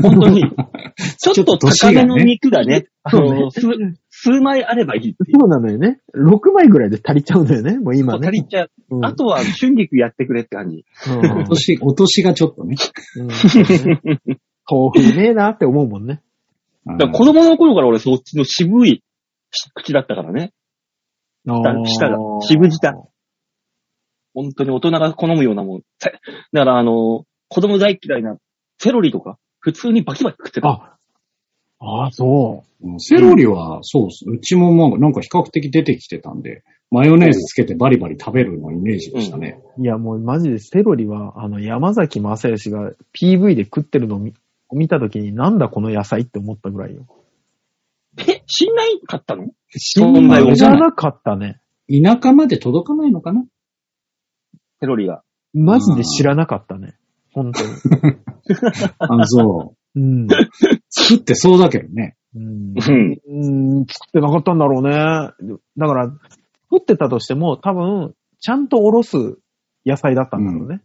[0.03, 0.43] 本当に。
[1.19, 3.69] ちょっと高めの肉がね、あそうねの、数
[4.11, 5.15] 数枚あればいい。
[5.33, 6.01] そうなのよね。
[6.17, 7.79] 6枚ぐらいで足りちゃうんだよね。
[7.79, 8.27] もう今ね。
[8.27, 8.71] 足りちゃう。
[8.91, 10.85] うんあとは春菊やってくれって感じ。
[11.09, 12.75] うん落とし、落としがちょっとね。
[13.17, 14.21] うんそうね
[14.69, 16.21] 豆腐うめえなって思うもんね。
[16.85, 19.05] だから子供の頃から俺そっちの渋い
[19.75, 20.53] 口だったからね。
[21.47, 22.93] 舌が渋舌
[24.35, 25.83] 本当に大人が好むようなもん。
[25.99, 26.11] せ
[26.53, 28.37] だからあの、子供大嫌いな
[28.79, 30.69] セロリとか、普通にバキバキ食ってた。
[30.69, 30.97] あ、
[31.81, 34.25] ああ、そうんセロリは、そうっす。
[34.27, 39.61] うちもまあなんか比較的出てきてたんで、マヨネーズつけてバリバリ食べるのイメージでしたね。
[39.79, 39.83] う。
[39.83, 44.35] いや、もうマジでセロリは、あの、山崎正義が PV で食ってるのを見
[44.73, 47.07] 見たときに、なんだこの野菜って思ったぐらいよ。
[48.19, 49.49] え、知んないかったの？
[49.77, 51.61] 信頼をじゃなかったね。
[51.89, 53.45] 田舎まで届かないのかな？
[54.81, 55.23] セロリが。
[55.53, 56.95] マジで知らなかったね。
[57.33, 57.71] 本当に。
[58.99, 60.01] あ、そう。
[60.01, 60.29] うん。
[60.89, 62.17] 作ってそうだけどね。
[62.35, 63.79] うんうん。
[63.79, 65.61] うん、作ってなかったんだろうね。
[65.77, 66.11] だから、
[66.71, 69.39] 作ってたとしても、多分、ちゃんとおろす
[69.85, 70.81] 野菜だったんだろうね。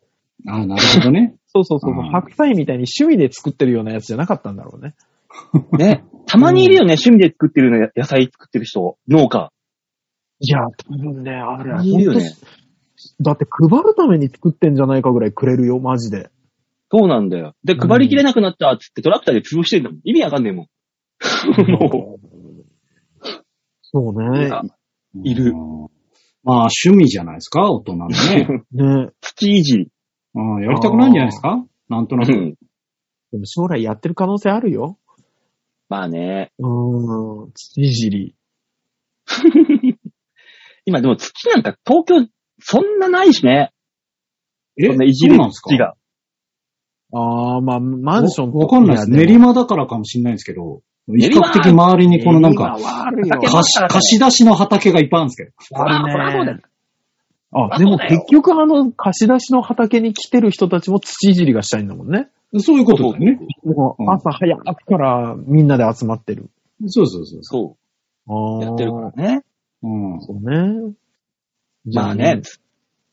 [0.47, 1.35] あなるほどね。
[1.47, 1.93] そうそうそう。
[1.93, 4.95] うん白菜みたいに趣味で作ってるようなやつじゃなかったんだろうね。
[5.77, 6.03] ね。
[6.25, 8.97] たまにいるよね、趣味で作ってるの野菜作ってる人。
[9.07, 9.51] 農家。
[10.39, 12.31] いや、多分ね、あれ、いるよね
[13.21, 16.29] だって配るために作ってんじゃないかぐらいくれるよ、マジで。
[16.91, 17.55] そうなんだよ。
[17.63, 19.99] で、配りきれなくなったっつってトラクターで潰してんだもん。
[20.03, 20.67] 意味わかんねえもん。
[21.71, 22.19] も
[23.81, 24.51] そうね。
[25.23, 25.87] いるうん
[26.47, 26.55] まあ、
[26.85, 28.47] 趣味じゃないですか、大人のね。
[28.71, 29.09] ね。
[29.19, 29.91] 土いじり。
[30.35, 31.65] うん、やりたくないんじゃないですか？
[31.89, 32.31] なんとなく。
[32.31, 32.55] うん。
[33.31, 34.99] でも将来やってる可能性あるよ。
[35.89, 36.51] まあね。
[36.59, 37.51] うーん。
[37.53, 38.35] 土いじり。
[40.85, 42.27] 今でも土なんか東京
[42.59, 43.71] そんなないしね。
[44.77, 45.95] え、そんないじるそうなんですか。
[47.13, 49.11] ああ、まあ、マンションとわわかんないです。
[49.11, 55.81] や練馬だからかもしれないんですけど、比較的周りにこのなんか、貸し貸し出しの畑がいっぱいあるんですけど。
[55.81, 56.59] あるねそらそうだよ。
[57.51, 62.27] あ、でも結局あの、貸し出しの畑に来てる人たちも土いじりがしたいんだもんね。
[62.59, 63.39] そういうことだよね。
[64.07, 66.49] 朝早くからみんなで集まってる。
[66.87, 67.77] そうそうそうそそ
[68.27, 68.57] ああ。
[68.59, 68.63] う。
[68.63, 69.41] やってるからね。
[69.83, 69.87] う。
[69.87, 70.21] うん。
[70.21, 70.93] そうね。
[71.93, 72.41] まあね。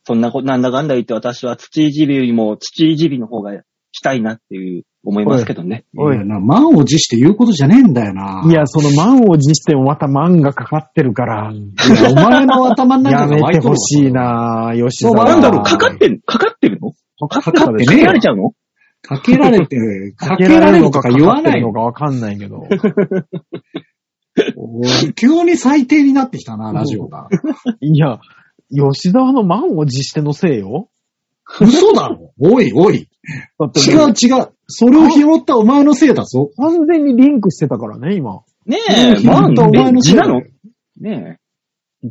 [0.04, 3.52] そんなこと、なんだかんだ言って私は土いじりよりも土いじりの方が
[3.92, 5.84] したいなっていう思いますけどね。
[5.96, 8.42] おいいやな、満を持して言うことじゃねえんだよな。
[8.46, 11.56] いや、その満を持してもまた満がかかってるから、い
[12.02, 14.12] や、お前の頭のや中がめて湧いとるわほしい。
[14.12, 15.24] な吉そう沢。
[15.30, 16.92] なんだろう、かかってん、かかってるの？
[17.28, 18.52] かかかってかけねえよられちゃうの？
[19.02, 19.76] かけられて、
[20.16, 22.66] かかけられるとかか言わないかってるのかわかんないけど。
[24.56, 27.28] おい急に最低になってきたな、ラジオが。
[27.82, 28.18] いや、
[28.72, 30.88] 吉沢の満を持してのせいよ。
[31.60, 33.08] 嘘だろおいおい。
[33.58, 34.48] だって違う違う。
[34.66, 36.50] それを拾ったお前のせいだぞ。
[36.56, 38.40] 完全にリンクしてたからね、今。
[38.66, 40.42] ねえ、まあ、を拾ったお前のせいなの？
[41.00, 41.38] ね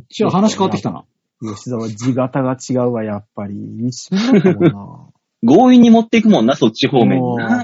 [0.08, 1.04] じゃあ話変わってきたな。
[1.42, 3.54] 吉沢、字型が違うわ、やっぱり。
[3.88, 5.08] 一緒もんな。
[5.08, 5.12] え。
[5.44, 7.20] 強引に持っていくもんな、そっち方面。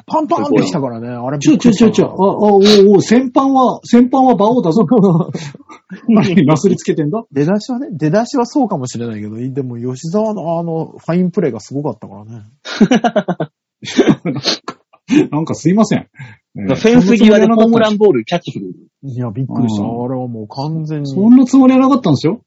[0.07, 1.09] パンパンってきたからね。
[1.09, 2.63] あれちょちょちょちょ、あ、あ、おう
[2.95, 4.85] おう、先般は、先般は馬王だぞ。
[6.07, 7.25] 何、なすりつけてんだ？
[7.33, 12.45] 出だしはね、出だしはそうかもしれないけど、でも吉沢のあの、ファインプレーがすごかったからね。
[15.31, 16.01] なんかすいません。
[16.01, 18.75] えーフェンス際でホームランボールキャッチする。
[19.03, 19.85] いや、びっくりした。
[19.85, 21.07] うんあれはもう完全に。
[21.09, 22.43] そんなつもりはなかったんですよ。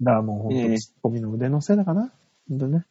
[0.00, 2.12] だからもう本当ええにツッコミの腕のせいだかな。
[2.48, 2.84] 本当ね。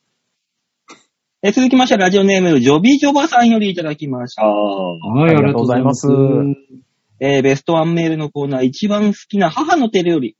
[1.41, 4.46] え続きまして、ラジオネーム、ジョビジョバさんよりいただきました。
[4.46, 6.08] はい、ありがとうございます
[7.26, 10.36] えーベストワンメールのコーナー、一番好きな母の手料理。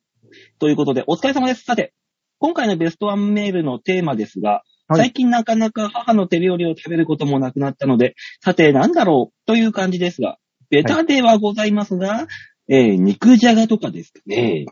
[0.60, 1.64] ということで、お疲れ様です。
[1.64, 1.94] さて、
[2.40, 10.38] 今回のベストワンメールのテーマですが、はい最近なかなか母の手料理を食べることもなくなったので、さて何だろうという感じですが、
[10.70, 12.28] ベタではございますが、
[12.68, 14.66] えー肉じゃがとかですかね。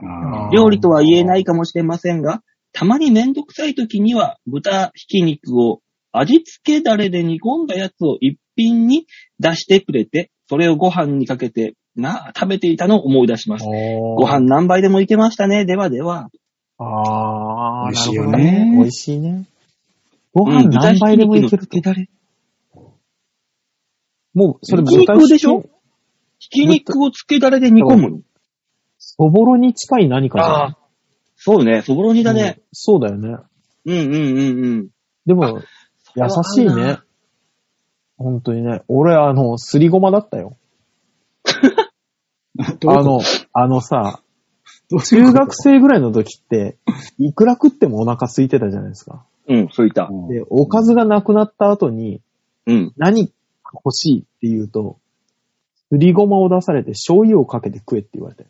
[0.51, 2.41] 料理とは言えないかもしれませんが、
[2.73, 5.79] たまにめんどくさい時には豚ひき肉を
[6.11, 9.05] 味付けだれで煮込んだやつを一品に
[9.39, 13.65] 出してくれて、それをご飯にかけてな、食べていたのを思い出します。
[13.65, 15.65] ごご飯何杯でもいけましたね。
[15.65, 16.29] ではでは。
[16.77, 19.45] ああ、美味しいよなるほどね美味しいね。
[20.33, 21.81] ご飯何杯でもいけるって。
[21.81, 22.09] 豚ひき肉の漬けだれ
[24.33, 25.57] もう、それひき肉でしょ？
[25.59, 25.69] 豚
[26.39, 28.19] ひき肉を漬けだれで煮込むの？
[28.97, 30.77] そぼろに近い何かじゃんああ。
[31.35, 31.81] そうね。
[31.81, 32.55] そぼろ煮だね。
[32.57, 33.37] うんそうだよね。
[33.85, 34.87] うんうんうんうん。
[35.25, 35.59] でも、
[36.15, 36.99] 優しいね。
[38.17, 38.81] 本当にね。
[38.87, 40.55] 俺、あの、すりごまだったよ。
[42.59, 43.21] あの、
[43.53, 44.21] あのさ、
[44.89, 46.77] 中学生ぐらいの時って、
[47.17, 49.25] いくら食ってもお腹空いてたじゃないですか。
[49.47, 50.09] うん、そういった。
[50.11, 52.21] うんで、おかずがなくなった後に、
[52.67, 52.93] うん。
[52.97, 53.31] 何
[53.73, 54.99] 欲しいって言うと、
[55.89, 58.49] すりごまを出されて醤油をかけて食えって言われたよ。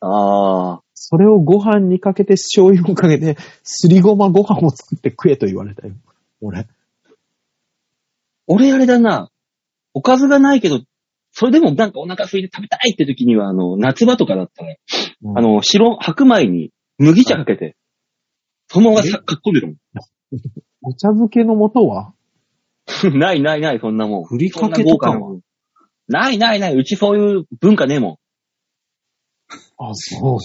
[0.00, 0.82] ああ。
[0.94, 5.94] それをご飯にかけて醤油をかけて、すりごまご飯を作って食えと言われたよ。
[6.40, 6.66] 俺。
[8.46, 9.30] 俺あれだな。
[9.94, 10.80] おかずがないけど、
[11.32, 14.74] それでもなんかお腹空いて食べたいって時には、あの、夏場とかだったら、
[15.22, 17.76] うんあの、白、白米に麦茶かけて、
[18.68, 19.76] そのままさ、かっこんでる
[20.82, 22.14] お茶漬けの素は？
[23.04, 23.18] もん。
[23.18, 24.24] ないないない、そんなもん。
[24.24, 25.40] ふりかけとかもん
[26.08, 28.18] ないないない、うちそういう文化ねえも
[29.78, 30.38] あ、そ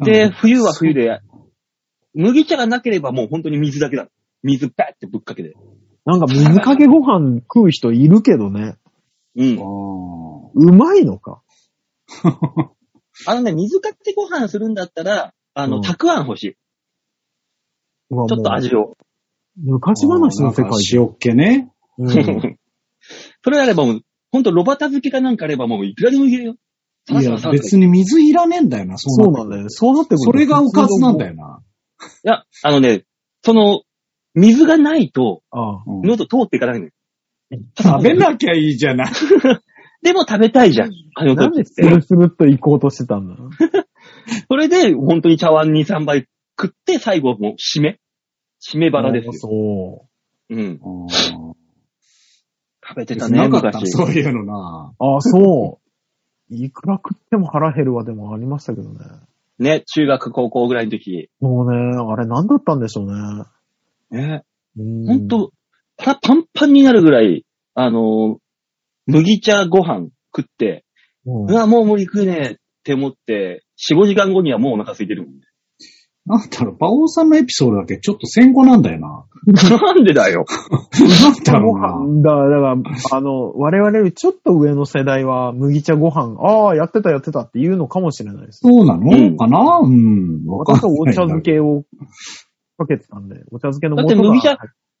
[0.00, 0.04] う。
[0.04, 1.20] で、うん冬は冬で、
[2.14, 4.06] 麦茶がなければもう本当に水だけだ。
[4.42, 5.54] 水パッてぶっかけて。
[6.04, 8.76] なんか水かけご飯食う人いるけどね。
[9.36, 9.58] うん。
[9.58, 11.42] あうまいのか。
[13.26, 16.54] あのね、水かけご飯するんだったら、あの、うんたくあん欲しい。
[16.54, 18.96] ちょっと味を。
[19.56, 21.70] 昔話の世界塩っ気ね。
[21.98, 22.58] うん
[23.44, 26.56] それあればもう、ほんと、ロバタ漬けかなんかあればもういくらでもいけるよ。
[27.10, 29.68] いや、別に水いらねえんだよな、そうなんだよね。
[29.70, 31.60] そうなってくるとそれがおかずなんだよな。
[32.24, 33.04] いや、あのね、
[33.42, 33.82] その、
[34.34, 36.92] 水がないと、喉通っていかないのよ。
[37.76, 39.12] 食べなきゃいいじゃない。
[40.02, 40.92] でも食べたいじゃん。
[41.14, 41.64] あの時って。
[41.64, 43.36] スルスルっと行こうとしてたんだ？
[44.48, 46.26] それで、本当に茶碗2、3杯
[46.60, 48.00] 食って、最後もう締め。
[48.60, 49.32] 締め腹ですよ。
[49.32, 50.06] そ
[50.50, 50.58] うん。
[50.58, 51.06] うん
[52.84, 53.92] 食べてたね、なかった昔。
[53.92, 54.92] そういうのな。
[54.98, 55.78] ああ、そ
[56.50, 56.54] う。
[56.54, 58.98] いくら食っても腹減るわでもありましたけどね。
[59.58, 61.30] ね、中学、高校ぐらいの時。
[61.40, 63.44] もうね、あれ何だったんでしょうね。
[64.10, 64.44] ね、
[64.76, 65.52] うんほんと、
[66.02, 68.36] 腹パンパンになるぐらい、あのー、
[69.06, 70.84] 麦茶ご飯食って、
[71.24, 75.40] うんうわ、もう無理食えねえって思って、4、5時間後にはもうお腹空いてるもんね。
[76.24, 79.24] なんだろう、馬王さんのエピソードだけちょっと先行なんだよな。
[79.44, 80.44] なんでだよ。
[81.20, 81.88] なんだろごうな。
[81.98, 88.60] 飯だ、だから、あの、我々よりちょっと上の世代は麦茶ご飯、ああ、やってたやってたって言うのかもしれないです。
[88.62, 89.80] そうなの、うんかな？
[89.82, 90.46] うん。
[90.46, 91.82] わかん私はお茶ないな漬けを
[92.78, 94.56] かけてたんで、お茶漬けのだっ素がて麦茶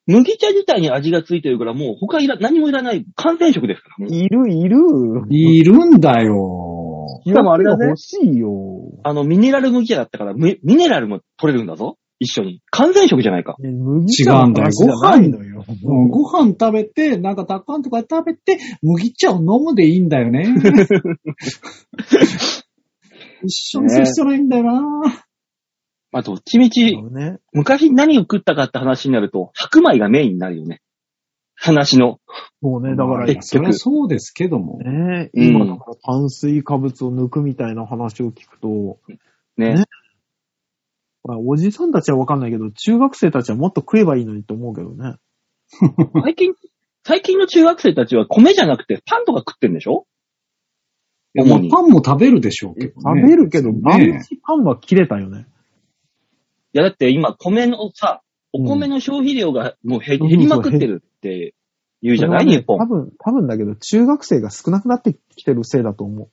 [0.06, 4.06] 麦茶自体に味がついてるから、もう他いら、何もいらない完全食ですから。
[4.06, 4.78] いる、いる。
[5.30, 7.06] いるんだよ。
[7.24, 8.50] しかもあれだぜ欲しいよ。
[9.04, 11.98] あの、ミネラル麦茶だったから、ミミネラルも取れるんだぞ。
[12.18, 12.62] 一緒に。
[12.70, 13.56] 完全食じゃないか。
[13.58, 15.64] ね麦茶の話じゃないのよ。
[15.84, 20.54] うんご飯食べて、なんかたくあんとか食べて、麦茶を飲むでいいんだよね。
[23.44, 25.24] 一緒にする必要ないんだよな。
[26.12, 27.38] まあ、どっちみち、ね。
[27.52, 30.82] 昔何を食ったかって話になると、白米がメインになるよね。
[31.54, 32.20] 話の。
[32.62, 34.78] そうね、だから、えね、そうですけども。
[34.84, 38.98] うん今だから炭水化物を抜くみたいな話を聞くと、
[39.56, 39.74] ね。
[39.74, 39.84] ね
[41.24, 45.14] まあおじさんたちはわかんないけど、中学生たちはもっと食えばいいのにと思うけどね。
[46.24, 46.54] 最近、
[47.04, 50.06] 最近の中学生たちは米じゃなくてパンとか食ってんでしょ？
[51.34, 53.22] いやまあパンも食べるでしょうけどね。
[53.22, 55.46] 食べるけど、毎ね日パンは切れたよね。
[56.74, 61.54] いや、だって今、米のさ、お米の消費量がもう減うん減りまくってるって
[62.02, 62.46] 言うじゃない？
[62.46, 62.86] ね日本多。
[62.86, 66.28] 分、多分だけど、中学生が少なくなってきてるせいだと思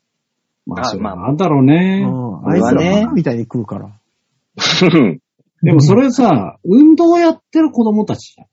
[0.66, 1.66] まあ、まあはなんだろうう。
[1.66, 2.04] ね。
[2.06, 2.50] うん。
[2.50, 3.90] あいつらバカみたいに食うから。
[5.62, 8.48] でもそれさ、運動やってる子供たちじゃん。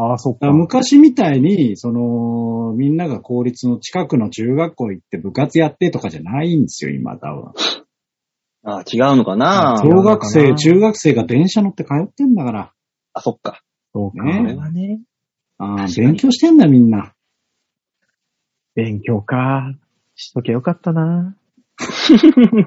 [0.00, 0.52] ああ、そっか。
[0.52, 7.52] 昔みたいに、その、みんなが公立の近くの中学校行って部活やってとかじゃないんですよ、今多分。
[8.70, 9.80] あ違うのかな？
[9.82, 12.72] 小学生、中学生が電車乗って通ってんだから。
[13.14, 13.62] あ、そっか。
[13.94, 14.24] そうか。
[14.24, 15.00] ねこれはね。
[15.58, 17.14] ああ勉強してんだみんな。
[18.74, 19.72] 勉強か。
[20.14, 21.36] しとけよかったな。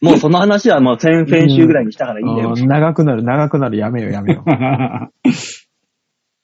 [0.00, 2.54] もうその話はもう先々週ぐらいにしたからいいんだよあ。
[2.54, 3.76] ー長くなる、長くなる。
[3.76, 4.42] やめよ、やめよ。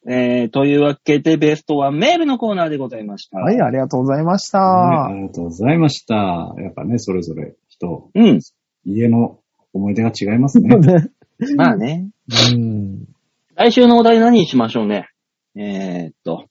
[0.09, 3.39] えー、というわけでベストはメールのコーナーでございました。
[3.39, 5.15] はい、ありがとうございましねあた。
[5.15, 6.15] りがとうございました。
[6.15, 8.41] やっぱね、それぞれ人、うん。
[8.85, 9.41] 家の
[9.73, 10.77] 思い出が違いますね。
[10.77, 11.11] ね
[11.57, 12.09] まあね。
[12.53, 13.07] うん。
[13.55, 15.09] 来週のお題何にしましょうね？
[15.55, 16.47] えー、っと。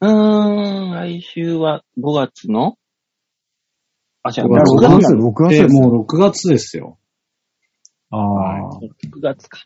[0.00, 2.76] うーん、来週は5月の？
[4.22, 5.68] あ、違う、5 6月月6月で。
[5.68, 6.98] もう6月ですよ。
[8.10, 8.80] ああ。
[8.80, 9.64] 6月か。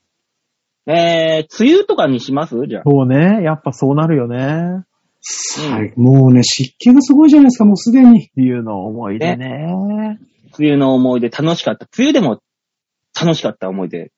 [0.87, 2.57] えー、梅雨とかにします？
[2.67, 2.83] じゃあ。
[2.87, 3.43] そうね。
[3.43, 4.85] やっぱそうなるよね。
[5.71, 5.93] はい。
[5.97, 8.27] もうね、湿気がすごいじゃないですか、もうすでに。
[8.27, 10.19] っていうの思い出ね。
[10.59, 11.87] 梅雨の思い出楽しかった。
[11.97, 12.41] 梅雨でも
[13.21, 14.13] 楽しかった思い出。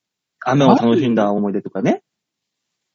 [0.44, 2.02] 雨を楽しんだ思い出とかね。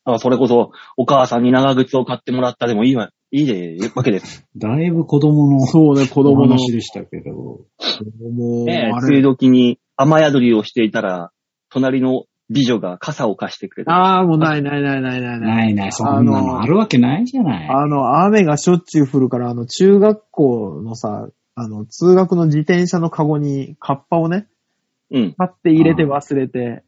[0.06, 4.46] あそれこそ、お母さんに長靴を買ってもらったでもいいわ、いいで、わけです。
[4.56, 6.54] だいぶ子供のそうね、子お供の。
[6.54, 7.32] 話でしたけど。
[7.32, 7.66] も
[8.64, 9.08] う、ねあれ。
[9.08, 11.32] 梅雨時に雨宿りをしていたら、
[11.70, 13.92] 隣の美女が傘を貸してくれた。
[13.92, 15.56] ああ、もうないないないないないない。
[15.56, 17.68] ないない、そんなのあるわけないじゃない。
[17.70, 24.48] あの、雨がしょっちゅう降るから、あの、中学校のさ、あの、通学の自転車のカゴにカッパをね、
[25.12, 25.34] うん。
[25.38, 26.84] 買って入れて忘れて、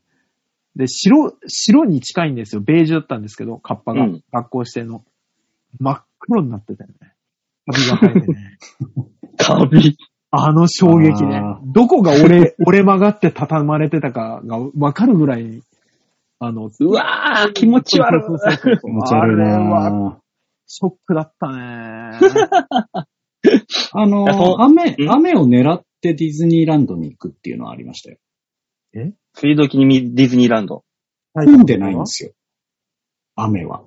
[0.75, 2.61] で、白、白に近いんですよ。
[2.61, 4.03] ベージュだったんですけど、カッパが。
[4.03, 5.03] うん学校指定の。
[5.79, 7.13] 真っ黒になってたよね。
[7.65, 8.57] カビが生えてね。
[9.37, 9.97] カビ。
[10.31, 11.59] あの衝撃ねあ。
[11.65, 15.61] どこが折れ、 折れ曲がって畳まれてたかがわかるぐらいに、
[16.39, 18.21] あの、うわー、気持ち悪い。
[18.79, 20.19] 気持ち悪いあれは、な
[20.67, 22.19] ショックだったね。
[23.93, 25.11] あの、雨う、ん？
[25.11, 28.17] 雨を狙ってディズニーランドに行くっていうのはありましたよ。
[28.93, 30.83] 梅雨時にディズニーランド。
[31.33, 32.31] 混んでないんですよ。
[33.35, 33.83] 雨は。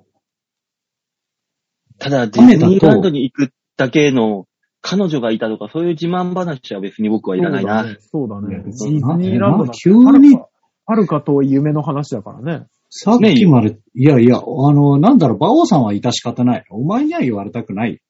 [1.99, 4.45] ただ、ディズニーランドに行くだけの
[4.85, 7.85] 彼女がいたとか、そういう自慢話は別に僕はいらないな。
[8.11, 8.63] そうだね。
[8.63, 10.37] ディズニーランド急に
[10.85, 12.67] はるか遠い夢の話だからね。
[12.89, 14.41] さっきまで、いやいや、あ
[14.73, 16.65] の、なんだろう、馬王さんは致し方ない。
[16.69, 18.01] お前には言われたくない。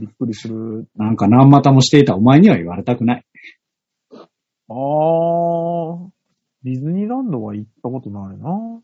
[0.00, 0.88] びっくりする。
[0.96, 3.24] なんか何股もしていたお前には言われたくない。
[4.12, 6.08] あー、
[6.64, 8.80] ディズニーランドは行ったことないな。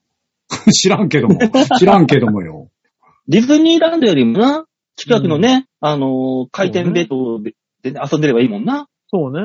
[0.72, 1.40] 知らんけども。
[1.76, 2.70] 知らんけどもよ。
[3.26, 4.64] ディズニーランドよりもな、
[4.96, 8.88] 近くのね、あのー回転ベッドでで遊んでればいいもんな。
[9.08, 9.40] そうね。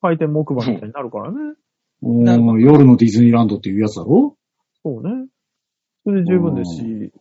[0.00, 1.36] 回転木馬みたいになるからね。
[2.00, 4.36] もなるほう夜のディズニーランドっていうやつだろ？
[4.84, 5.26] そうね。
[6.04, 7.12] それで十分ですし、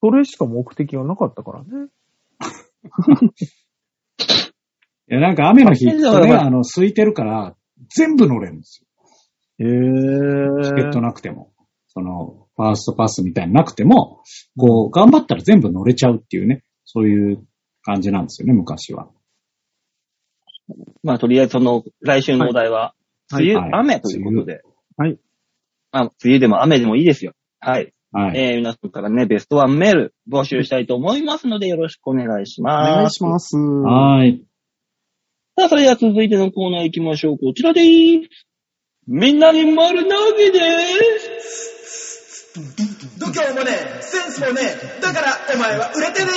[0.00, 1.88] それしか目的がなかったからね。
[5.08, 7.56] いや、なんか雨の日ってね、だからあの、空いてるから、
[7.94, 8.84] 全部乗れるんです
[9.58, 9.70] へよ。
[10.58, 11.52] ぇチケットなくても。
[11.88, 14.22] その、ファーストパスみたいになくても、
[14.58, 17.46] こう、頑張ったら全部乗れちゃうっていうね、そういう
[17.86, 19.08] 感じなんですよね、昔は。
[21.04, 22.94] まあ、とりあえずその、来週のお題は、
[23.30, 24.62] はい梅雨、はい雨ということで。
[24.96, 25.18] はい。
[25.92, 27.32] あ、梅雨でも雨でもいいですよ。
[27.60, 27.92] はい。
[28.12, 28.38] はい。
[28.38, 32.96] えー、皆さんからね、ベストワンメール募集したいと思いますので、よろしくお願いしおます。
[32.96, 33.56] 願いします。
[33.56, 34.42] はい。
[35.58, 37.38] さあ、それでは続いてのコーナー行きましょう。
[37.38, 38.28] こちらでーす。
[39.06, 40.62] みんなに丸投げでー
[41.40, 42.54] す。
[43.18, 46.30] 度胸もねえ、センスもねえ、だからお前は売れてね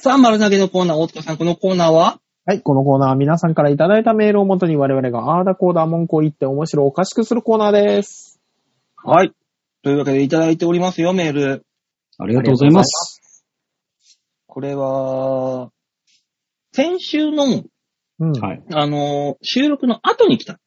[0.00, 2.20] さあ、丸投げのコーナー、大塚さん、このコーナーは？
[2.46, 8.38] はい、このコーナーは皆さんからいただいたメールをもとに我々があーだこーだ文句を言って面白おかしくするコーナーです。
[8.94, 9.32] はい。
[9.82, 11.66] というわけでいただいておりますよ、メール。
[12.16, 13.44] ありがとうございます。
[14.46, 15.70] これは、
[16.72, 17.46] 先週の、
[18.20, 18.32] うん。
[18.32, 18.62] はい。
[18.72, 20.60] あのー収録の後に来た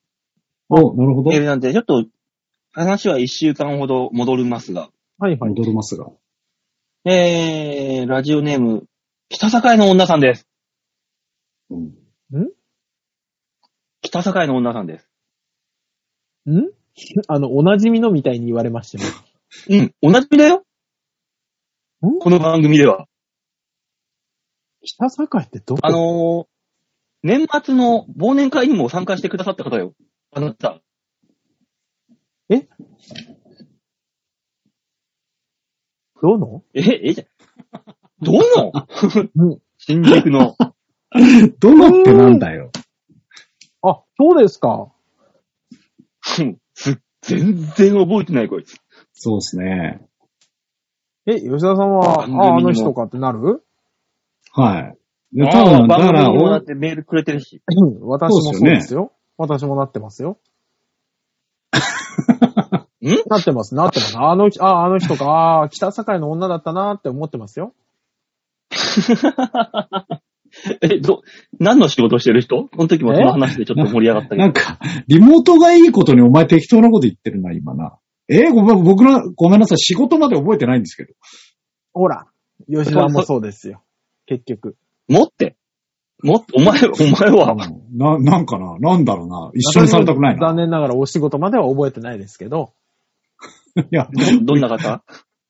[0.67, 1.39] お、なるほどメー。
[1.39, 2.03] ルなんで、ちょっと、
[2.73, 5.51] 話は一週間ほど戻りますが、はいはい。
[5.51, 6.07] 戻りますが。
[7.05, 8.83] えー、ラジオネーム、
[9.31, 10.45] 北境の女さんです。
[11.69, 11.93] うん。
[14.01, 15.09] 北境の女さんです。
[16.49, 16.69] ん？
[17.29, 19.05] あの、おなじみのみたいに言われましたね。
[20.03, 20.65] うん、同じだよ。
[22.05, 22.19] ん？
[22.19, 23.07] この番組では。
[24.83, 25.79] 北境ってどこ？
[25.81, 26.47] あのー、
[27.23, 29.93] 年末の忘年会にも参加してくださった方よ。
[30.31, 30.81] あなた。
[36.21, 36.63] どの？
[36.73, 37.25] え、え、じゃ、
[38.21, 38.71] どの？
[39.35, 40.55] う ん新宿の。
[41.59, 42.71] どのってなんだよ。
[43.81, 44.91] あ、そうですか。
[46.39, 48.77] う んす全然覚えてないこいつ。
[49.13, 50.07] そうですね。
[51.25, 53.63] え、吉田さんは、あ、あの人かってなる？
[54.53, 54.97] はい。
[55.33, 57.61] であ多分、だから、お組にもだってメールくれてるし。
[57.67, 59.13] うん、私もそうですよ。
[59.37, 60.39] 私もなってますよ。
[63.01, 63.07] ん？
[63.27, 64.17] なってます、なってます。
[64.17, 67.73] あの、あ、あの人か、ああ、北境の女だったなって思ってますよ。
[70.81, 71.21] え、ど、
[71.59, 72.65] 何の仕事してる人？
[72.65, 74.41] この時もその話でちょっと盛り上がったけど。
[74.41, 77.97] なんか、リモートがいいことにお前適当なこと言ってるな、今な。
[78.27, 78.49] え？
[78.49, 79.77] ーごめん、僕ら、ごめんなさい。
[79.79, 81.13] 仕事まで覚えてないんですけど。
[81.93, 82.27] ほら、
[82.69, 83.81] 吉田もそうですよ。
[84.25, 84.75] 結局。
[85.07, 85.55] 持って。
[86.23, 87.55] もっお前、お前は、
[87.93, 89.51] な、なんかな、なんだろうな？
[89.55, 90.47] 一緒にされたくないな。
[90.49, 92.73] 残念ながらお仕事までは覚えてないですけど。
[93.75, 94.07] いや、
[94.39, 95.03] どどんな方？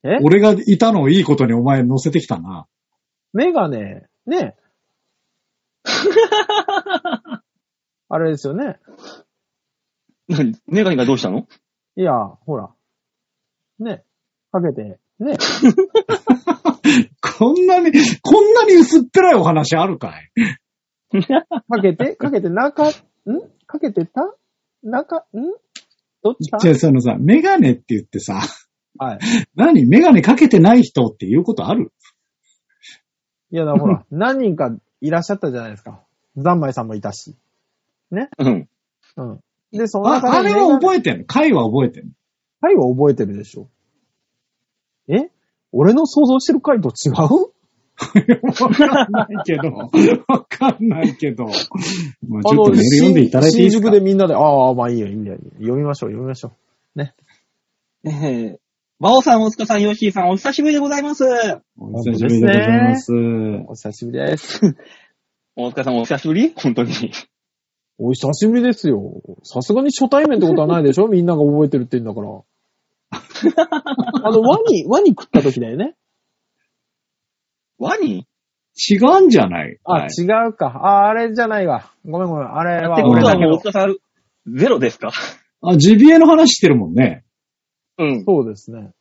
[0.04, 0.20] え？
[0.24, 2.68] 俺がいたのをいいことにお前乗せてきたな。
[3.34, 4.56] メガネ、ね。
[8.10, 8.78] あれですよね。
[10.28, 10.56] 何？
[10.68, 11.48] メガネがどうしたの？
[11.96, 12.12] いや、
[12.46, 12.74] ほら。
[13.80, 14.04] ね。
[14.52, 15.38] かけて、ね。
[17.40, 20.32] こんなに、こんなに薄っぺらいお話あるかい？
[21.12, 22.92] かけて、かけて、中、ん？
[23.66, 24.36] かけてた？
[24.84, 25.22] 中、ん？
[26.24, 28.42] どっちかじゃあそのさ、メガネって言ってさ、
[28.98, 29.20] はい。
[29.56, 29.86] 何？
[29.86, 31.94] メガネかけてない人っていうことある？
[33.52, 36.02] いや、だからほら、 何人かいらっしゃったじゃないですか。
[36.38, 37.36] ザンマイさんもいたし。
[38.40, 38.68] うん。
[39.18, 39.40] うん。
[39.72, 41.26] で、そのあ、中あれはでメガネ、覚えてんの？
[41.26, 42.12] 回は覚えてんの？
[42.62, 43.68] 回は覚えてるでしょ。
[45.08, 45.30] え？
[45.72, 47.14] 俺の想像してる回と違う？
[48.42, 49.90] わかんないけど、わ
[50.46, 51.46] かんないけど。
[51.46, 53.84] まあちょっとメール読んでいただいていいですか？
[53.84, 55.38] 新宿でみんなで、ああ、まあいいよ、いいんだよ。
[55.60, 56.54] 読みましょう、読みましょ
[58.04, 58.58] えー、
[59.02, 61.24] バオさん、大塚さん、ヨッシーさん、お久しぶりでございます。
[61.80, 63.12] お久しぶりでございます。
[63.12, 63.66] う。
[63.68, 64.62] お久しぶりです。
[65.58, 66.54] 大塚さん、お久しぶり？
[66.56, 66.92] 本当に。
[67.98, 69.02] お久しぶりですよ。
[69.42, 71.08] さすがに初対面ってことはないでしょ？
[71.08, 72.44] みんなが覚えてるって言うんだから。
[74.24, 75.96] あの、ワニ、ワニ食った時だよね。
[77.80, 78.28] ワニ？
[78.90, 79.80] 違うんじゃない？
[79.84, 80.68] あ、はい違うか。
[80.68, 81.92] あ、あれじゃないわ。
[82.06, 82.56] ごめんごめん。
[82.56, 83.58] あれはってことはもう、俺だけど大。
[83.58, 83.98] 塚さん、
[84.56, 85.10] ゼロですか？
[85.64, 87.24] あ、ジビエの話してるもんね。
[88.02, 88.24] うん。
[88.26, 88.92] そうですね。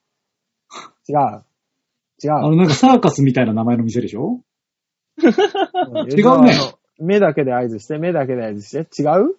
[1.08, 1.44] 違う。
[2.22, 2.32] 違う。
[2.32, 4.40] あの、なんかサーカスみたいな名前の店でしょ？
[5.20, 5.26] 違
[6.14, 6.52] 違うね。
[6.98, 9.02] 目だけで合図して、目だけで合図して。
[9.02, 9.36] 違う？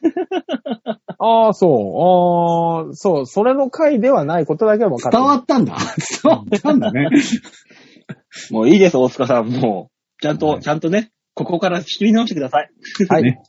[1.18, 2.88] ああ、そう。
[2.88, 3.26] ああ、そう。
[3.26, 5.76] それの回ではないことだけは分かって伝るわったんだ。
[6.22, 7.08] 伝わったんだね。
[8.50, 9.48] もういいです、大塚さん。
[9.48, 12.70] もう、ちゃんと、はいちゃんとね、ここから仕切り直してください。
[13.08, 13.22] はい。
[13.24, 13.42] ね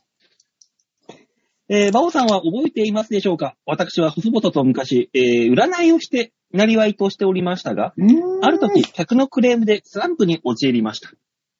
[1.72, 3.54] えー、バオさんは覚えていますでしょうか？
[3.64, 7.94] 私は細々と昔、えー、占いをして、なりわいとしておりましたが、
[8.42, 11.12] ある時、客のクレームでスランプに陥りました。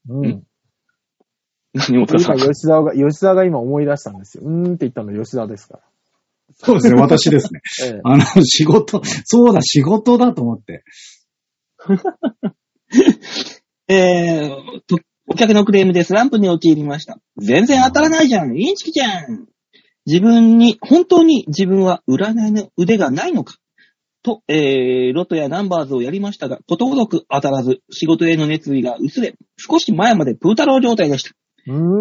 [0.09, 0.43] うん。
[1.75, 2.49] 何、大塚さ今、ん。
[2.49, 4.43] 吉沢が、吉沢が今思い出したんですよ。
[4.45, 5.81] うーんって言ったの吉沢ですから。
[6.55, 7.61] そうですね、私ですね。
[7.87, 10.83] ええあの、仕事、そうだ、仕事だと思って。
[13.87, 14.99] えー、と
[15.29, 17.21] お客のクレームでスランプに陥りました。
[17.37, 18.59] 全然当たらないじゃん。
[18.59, 19.47] インチキじゃん。
[20.07, 23.55] 自分に、本当に自分は占いの腕がないのか？
[24.23, 31.31] と、えー、ロトやナンバーズをやりましたが、ことごとく当たらず、仕事への熱意が薄れ、少し前までプータロー状態でした。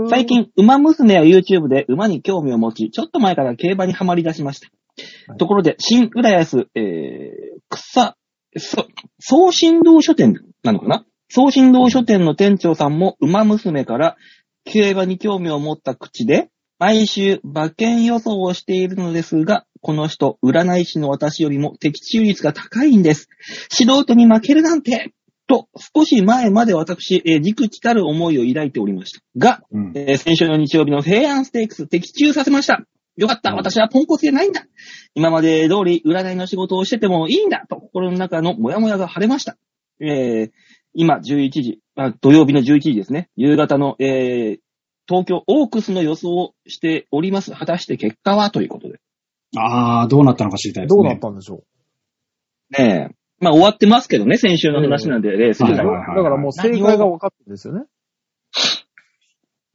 [0.09, 4.67] 最近、馬娘は YouTube で馬に興味を持ち、ちょっと前から競馬にはまり出しました。
[4.67, 8.17] はいところで、新浦安、えー、草、
[8.57, 8.85] そ、
[9.19, 11.05] 送信道書店なのかな？
[11.29, 14.17] 送信道書店の店長さんも馬娘から
[14.65, 16.49] 競馬に興味を持った口で、
[16.80, 23.27] 毎週馬券予想をしているのですが、この人、占い師の私よりも的中率が高いんです。
[23.69, 25.13] 素人に負けるなんて
[25.45, 29.21] と、少し前まで私、えー、軸地たる思いを抱いておりました。
[29.38, 29.91] が、うん。
[29.95, 32.84] えー先週の日曜日の平安ステークス的中させました。
[33.17, 33.51] よかった。
[33.51, 34.63] うん私はポンコツじゃないんだ。
[35.15, 39.57] 今まで通り占いの仕事をしててもいいんだと心の中のモヤモヤが晴れました。
[39.99, 40.51] えー
[40.93, 43.30] 今11時あ、土曜日の11時ですね。
[43.36, 44.68] 夕方の、えー
[45.10, 47.51] 東京オークスの予想をしております。
[47.51, 48.99] 果たして結果はということで。
[49.57, 51.01] ああ、どうなったのか知りたいですね。
[51.01, 51.64] どうなったんでしょ
[52.78, 53.16] ねえ。
[53.39, 57.86] まあ終わってますけどね、先週の話なんで、レースははいはいだからもう正解が分かってるんですよね。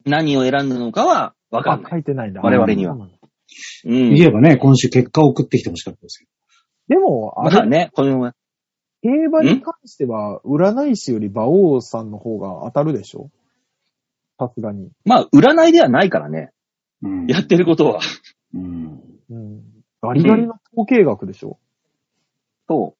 [0.05, 1.91] 何を選んだのかはわかあん、ない。
[1.91, 2.41] 書いてないんだ。
[2.41, 4.15] 我々にはそうなん。
[4.15, 6.25] 言えばね、今週結果を送ってきてほしかったですけ
[6.87, 8.31] でも、あれ、まあね、この、
[9.01, 13.29] 競馬に関しては、占い師より馬王さんの方が当たるでしょ？
[14.37, 14.89] さすがに。
[15.05, 16.51] まあ占いではないからね。
[17.01, 17.09] ど。
[17.09, 17.27] うん。
[17.27, 17.99] やってることは。
[18.53, 19.01] うん。
[19.29, 19.61] うん。
[20.01, 21.57] ガリガリの統計学でしょ、
[22.67, 22.95] そ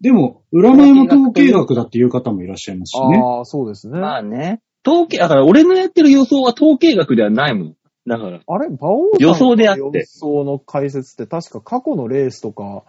[0.00, 3.18] でも、占いも統計学だっていう方もいらっしゃいますしね。
[3.18, 3.98] ああ、そうですね。
[3.98, 4.00] う。
[4.00, 4.60] まあね。
[4.86, 7.76] 統計、だから俺のやってる予想は統計学ではないもん。
[8.06, 8.40] だから。
[8.44, 12.82] あれ、馬王さん予想であっての予想の解説って確か過去のレースとか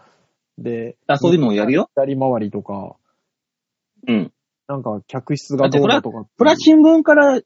[0.57, 1.89] で、あ、そういうのをやるよ。
[1.95, 2.95] 左回りとか、
[4.07, 4.31] うん。
[4.67, 6.25] なんか客室がどうだとか。
[6.37, 7.41] プラ新聞から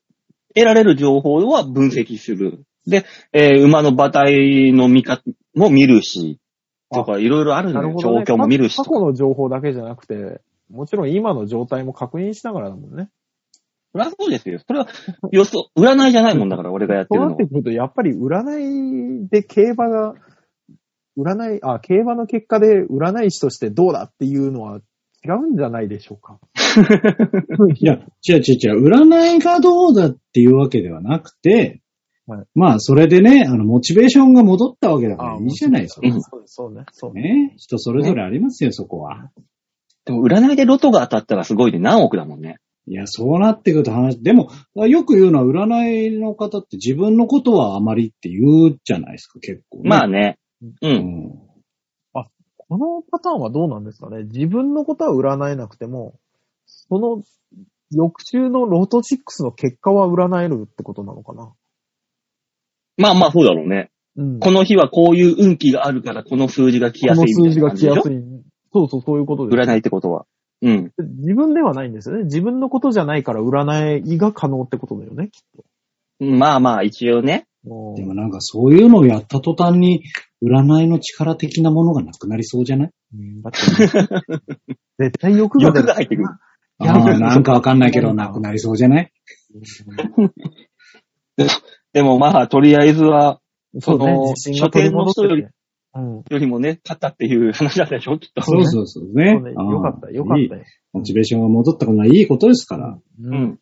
[0.58, 2.66] 得られる情報は分析する。
[2.86, 5.22] で、えー馬の馬体の見方
[5.54, 6.40] も見るし、
[6.92, 7.82] とかいろいろあるのよ。
[7.82, 8.26] なるほど、ね。
[8.26, 8.86] 状況も見るし過。
[8.86, 13.10] 去の情報だけじゃなくて、もちろん今の状態も確認しながらだもんね。
[13.94, 14.60] そりゃそうですよ。
[14.66, 14.88] それは
[15.32, 17.54] 予想、占いじゃないもんだから、俺がやってるのはそうなって。
[17.54, 20.14] くると、やっぱり占いで競馬が、
[21.18, 24.82] 占い、あ、競馬の結果で占い師としてどうだっていうのは
[25.26, 26.40] 違うんじゃないでしょうか。
[27.76, 27.94] いや、
[28.28, 28.84] 違う違う違う。
[28.88, 31.82] 占いがどうだっていうわけではなくて、
[32.28, 36.08] はいまあ、それでね、あの、モチベーションが戻ったわけだからいいじゃないですか。
[36.08, 36.86] うんそうです、そうね。
[36.92, 37.22] そうね。
[37.22, 37.54] ね。
[37.58, 39.32] 人それぞれありますよ、そこは。
[40.06, 42.58] でも占いでロトが当たったらすごいで何億だもんね。
[42.86, 49.90] いや、そうなってくると話、でも、よく言うのは占いの方って自分のことはあまりって言うじゃないですか、結構、ね。
[49.90, 50.38] まあね。
[50.62, 50.68] う。
[50.82, 51.47] うんん。
[52.70, 54.24] このパターンはどうなんですかね？
[54.24, 56.20] 自分のことは占えなくても、
[56.66, 57.24] その
[57.92, 61.54] 翌週のロト6の結果は占えるってことなのかな？
[62.98, 63.92] まあまあそうだろうね。
[64.18, 64.40] うん。
[64.40, 67.94] この日はこういう運気があるからこの数字が来やすいみたいこの数字がな感じでしょ？
[67.94, 68.44] 来やすい。
[68.74, 69.70] そうそう、そういうことです。
[69.70, 70.26] 占いってことは。
[70.62, 70.92] うん。
[70.98, 72.24] 自分ではないんですよね。
[72.24, 75.64] 自分のことじゃないから占いが可能ってことだよね、きっと。
[76.20, 77.48] まあまあ一応ね。
[77.64, 80.04] うんでもなんかそういうのをやった途端に、
[80.44, 82.92] 占いの力的なものがなくなりそうじゃない？
[83.16, 83.60] うんだって、
[85.00, 85.86] 絶対欲が出る。
[85.86, 86.28] 欲が入ってくる。
[86.80, 89.12] いーなんかわかんないけど、なくなりそうじゃない？
[91.94, 93.40] でもまあとりあえずは、
[93.80, 95.50] そうね自信が取り戻して書店の人よりて。
[95.96, 96.16] うん。
[96.18, 98.42] よりもね、勝ったっていう話だったでしょきっと。
[98.44, 99.32] そうそうそうね。
[99.34, 99.52] そうね。
[99.54, 100.58] よかった、よかったいいよ。
[100.94, 102.90] モチベーションが戻ったことはいいことですから。
[102.90, 103.32] うう。
[103.36, 103.60] ん。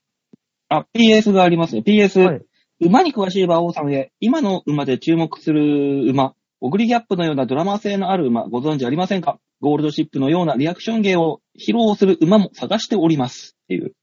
[0.70, 1.84] あ、PS がありますね。
[1.86, 2.42] PS、はい
[2.82, 6.36] 馬に詳しい馬王さんへ、今の馬で注目する馬、
[6.66, 9.38] オグリギャップのようなドラマ性のある馬、ご存知ありませんか？
[9.62, 13.56] ゴールドシップのようなリアクション芸を披露する馬も探しております。
[13.66, 13.94] っていう。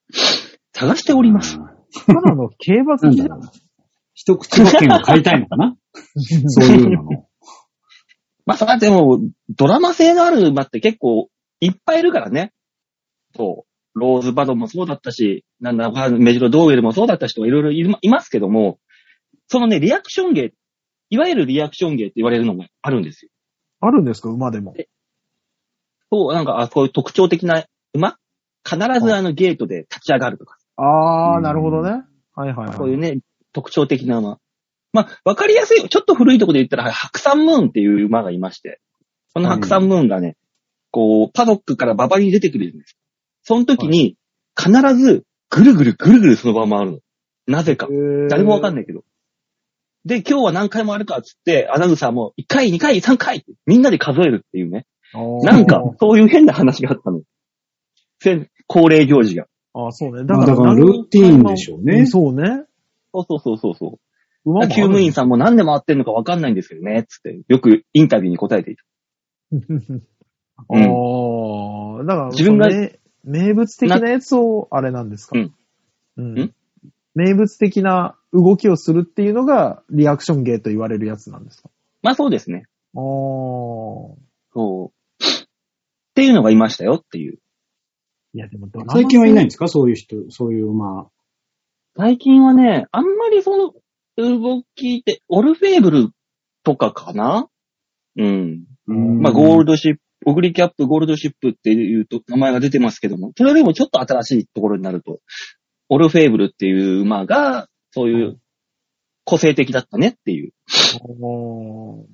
[0.73, 1.59] 探しております。
[1.59, 3.41] ただの競馬好きじゃん。
[4.15, 5.77] 一口馬券を買いたいのかな？
[6.47, 7.27] そういうのの。
[8.47, 12.53] まあ、それはでも、ドラマ性のある馬って結構いっぱいいるからね。
[13.35, 13.99] そう。
[13.99, 18.79] ローズバドもそうだったし、なんだ、メジロドーウェルもそうだった人がいろいろいますけども、
[19.49, 20.53] そのね、リアクション芸、
[21.13, 23.31] いわゆるリアクション芸って言われるのがあるんですよ。
[23.81, 24.75] あるんですか、馬でも。
[26.11, 28.17] そう、なんか、あそういう特徴的な馬？
[28.65, 32.03] 必ずあのゲートで立ち上がるとか、あー、うんなるほどね。
[32.35, 32.77] はいはいはい。
[32.79, 33.19] そういうね、
[33.53, 34.39] 特徴的な馬。
[34.95, 35.89] まあ、わかりやすいよ。
[35.89, 38.81] ちょっと古いところで言ったら、白山ムーンっていう馬がいまして、
[39.35, 40.39] その白山ムーンがね、
[40.91, 42.97] こう、パドックから馬場に出てくるんです。
[43.43, 44.17] その時に、
[44.59, 46.99] 必ず、ぐるぐるぐるぐるその場を回るの。
[47.47, 47.89] なぜか。
[48.31, 48.75] 誰もわかん。
[48.75, 49.05] ないけど。
[50.05, 54.87] で、今日は何回もあるかっつって、アナウンサーも1回、2回、3回みんなで数えるっていうね。
[55.43, 57.23] なんか、そういう変な話があったの。
[58.21, 59.47] せ恒例行事が。
[59.75, 60.25] ああ、そうね。
[60.25, 62.65] まあだからルーティーンでしょうねんそうね。
[63.13, 63.99] そうそうそうそうそ
[64.45, 64.51] う。
[64.51, 68.83] 馬もある厩務員さんも何で回ってんのかわかんないんですけどね、つって、よくインタビューに答えていた。
[70.59, 70.75] あ
[72.01, 75.39] あ、だから、自分が名名物的なやつを、あれなんですか？
[75.39, 75.53] うん。
[76.17, 76.55] うんん？
[77.15, 81.71] 名物的な動きをするっていうのが、リアクション芸と言われるやつなんですか？
[82.03, 82.65] まあそうですね。
[82.95, 83.03] ああ。
[84.55, 85.25] そう。
[85.25, 85.47] っ
[86.15, 87.39] ていうのがいましたよっていう。
[88.35, 89.69] いや、でも最近はいないんですか？
[89.69, 91.11] そういう人、そういう、まあ。
[91.97, 93.75] 最近はね、あんまりその
[94.17, 96.09] 動きって、オルフェーブル
[96.65, 97.49] とかかな？
[98.17, 98.65] うん。
[98.87, 105.21] まあ、ゴールドシップ、オグリキャップ、ゴールドシップっていうと名前が出てますけども、それよりもちょっと新しいところになると、
[105.89, 108.41] オルフェーブルっていう馬が、そういう
[109.25, 110.53] 個性的だったねっていう。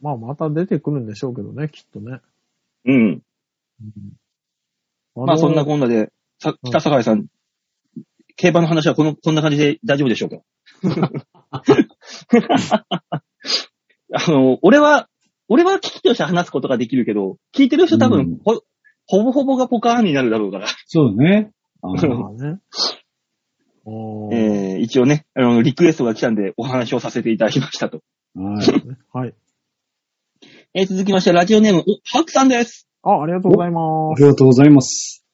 [0.02, 2.20] まあ、また出てくるんでしょうけどね、きっとね。
[2.84, 3.22] うん。
[5.16, 7.26] あのまあ、そんなこんなで、さ北坂井さん、
[8.36, 10.36] 競馬の話はこの、こんな感じで大丈夫でしょうか？
[14.14, 15.08] あの、俺は、
[15.48, 18.60] 俺は聞きとして話すことができるけど、聞いてる人多分、うんほ、
[19.06, 20.68] ほぼほぼがポカーンになるだろうから。
[20.86, 21.52] そうね。
[21.82, 22.60] あね。
[24.32, 28.00] えー、一応ね、あの、リクエストが来たんでお話をさせていただきましたと。
[28.34, 28.66] はい。
[29.12, 29.34] はい。
[30.74, 32.86] えー、続きまして、ラジオネーム、おハクさんです。
[33.02, 33.80] あ、ありがとうございま
[34.12, 34.22] あす。
[34.22, 35.24] りがとうございます。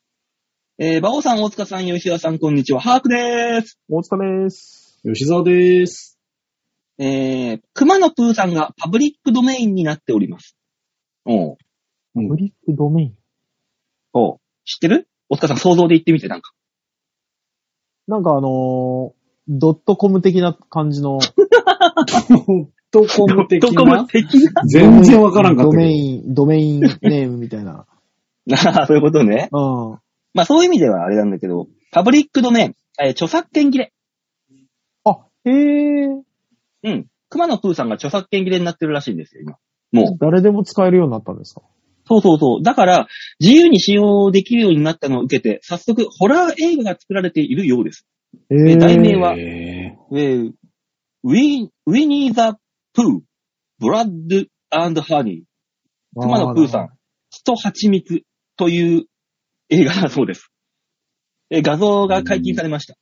[0.79, 2.81] えー、バオさん、大塚さん、吉田さん、こんにちは。
[2.81, 3.79] ハークです。
[3.89, 5.01] 大塚です。
[5.05, 6.19] 吉沢です。
[6.99, 10.57] えー、熊野プーさんがパブリックドメインになっております。
[11.25, 11.57] おう
[12.15, 13.15] うんブリックドメイン。
[14.13, 15.09] おう知ってる？
[15.29, 16.54] 大塚さん、想像で言ってみて、なんか。
[18.09, 21.19] なんかあのードットコム的な感じの。
[21.19, 24.25] ドットコム的どこもな的
[24.55, 24.63] な？
[24.67, 25.77] 全然わからんかったド。
[25.77, 27.85] メイン、ドメインネームみたいな。
[28.53, 29.51] ああ、そういうことね。
[29.53, 29.61] うん。
[30.33, 33.93] まあ、そういう意味ではあれなんだけど、パブリックドメイン、えー著作権切れ。
[35.05, 36.07] あ、へえ。
[36.85, 37.07] うん。
[37.29, 39.59] 熊野プーさんが著作権切れになってるらしいんですよ、今。
[39.93, 40.17] もう。
[40.19, 41.61] 誰でも使えるようになったんですか？
[42.07, 42.63] そうそうそう。
[42.63, 43.09] だから、
[43.41, 48.07] 自由に使用できるようになったのを受けて、早速、ホラー映画が作られているようです。
[48.51, 50.53] ええ題名はええー
[51.27, 52.59] ウィ、ウィニー・ザ・
[52.93, 53.21] プー、
[53.79, 56.89] ブラッド・アンド・ハニー、熊野プーさん、
[57.31, 58.23] 血と蜂蜜
[58.57, 59.05] という
[59.71, 60.51] 映画だそうです。
[61.51, 62.97] えー画像が解禁されました。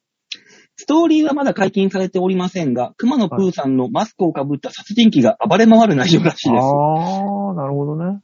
[0.76, 6.64] ストーリーはまだ解禁されておりませんが、熊野プーさんのマスクをかぶった殺人鬼が暴れ回る内容らしいです。
[6.64, 8.20] ああ、なるほどね。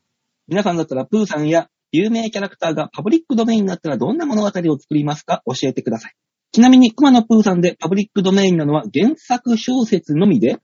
[0.49, 5.43] 皆さんだったらプーさんや有名キャラクターがパブリックドメインになったらどんな物語を作りますか？
[5.47, 6.13] 教えてください。
[6.53, 10.57] ちなみに熊野プーさんでパブリックドメインなのは原作小説のみで、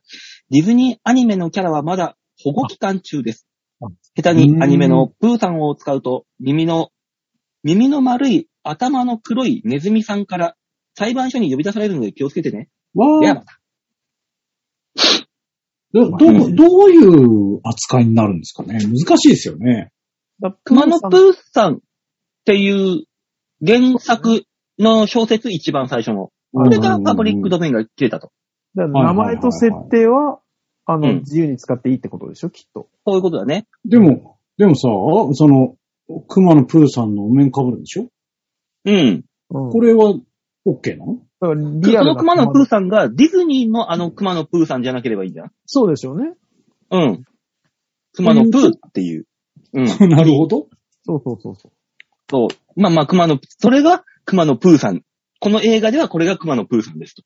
[0.50, 3.46] ディズニーアニメのキャラはまだ保護期間中です
[3.82, 3.88] あ。
[4.14, 6.88] 下手にアニメのプーさんを使うと耳の、
[7.62, 10.56] 耳の丸い頭の黒いネズミさんから
[10.96, 12.68] 裁判所に呼び出されるので気をつけてね。
[12.94, 13.60] わあではまた。
[15.94, 18.80] ど、どう、どういう扱いになるんですかね？
[18.80, 19.92] 難しいですよね。
[20.40, 21.78] だ熊野プーさんっ
[22.44, 23.04] ていう
[23.64, 24.42] 原作
[24.78, 26.30] の小説一番最初の。
[26.52, 28.30] これがパブリックドメインが切れたと。
[28.74, 30.40] 名前と設定は、
[30.84, 32.88] あの、うん自由に使っていいってことでしょ、きっと。
[33.06, 33.66] そういうことだね。
[33.84, 34.88] でも、でもさ、
[35.32, 35.76] その、
[36.28, 38.06] 熊野プーさんのお面被るんでしょ？
[38.84, 39.24] うん。
[39.50, 39.70] うん。
[39.70, 40.14] これは
[40.66, 41.14] OK なの？
[41.14, 45.52] だからそリアルなの熊野プーさんがディズニーのあの熊野プーさんじゃなければいいんじゃん？
[45.66, 46.32] そうでしょうね。
[46.90, 47.24] うん。
[48.14, 49.26] 熊野プーっていう。
[49.72, 49.84] うん。
[50.08, 50.68] なるほど。
[51.04, 51.72] そうそうそうそう。
[52.30, 52.80] そう。
[52.80, 55.02] まあまあ熊野、それが熊野プーさん。
[55.40, 57.22] この映画ではこれが熊野プーさんですと。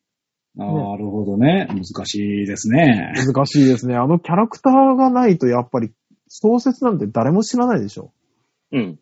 [0.56, 0.64] な
[0.96, 1.68] るほどね。
[1.68, 3.12] 難しいですね。
[3.14, 3.94] 難しいですね。
[3.94, 5.92] あのキャラクターがないとやっぱり
[6.28, 8.12] 小説なんて誰も知らないでしょ。
[8.72, 8.98] うん。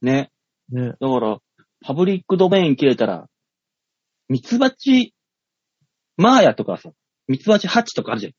[0.00, 0.30] ね。
[0.70, 0.92] ね。
[1.00, 1.38] だから、
[1.82, 3.28] パブリックドメイン切れたら、
[4.30, 5.12] ミツバチ、
[6.16, 6.92] マーヤとかさ、
[7.26, 8.32] ミツバチハチとかあるじゃん。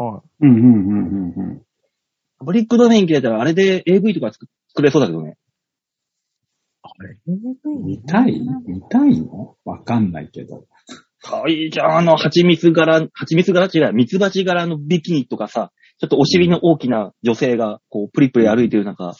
[0.00, 1.62] はうん、うん、うん、うんうん。
[2.38, 5.38] パブリックドメイン切れたら、あれで AV とか作作れそうだけどね。
[7.26, 7.76] い。
[7.84, 9.56] 見たい見たいの？
[9.64, 10.66] わかんないけど。
[11.20, 19.14] かわいいじゃん、あの、蜂蜜柄、蜂蜜柄違う、ミツバチ柄のビキニとかさ、ちょっとお尻の大きな女性が、こう、プリプリ歩いてる中、は、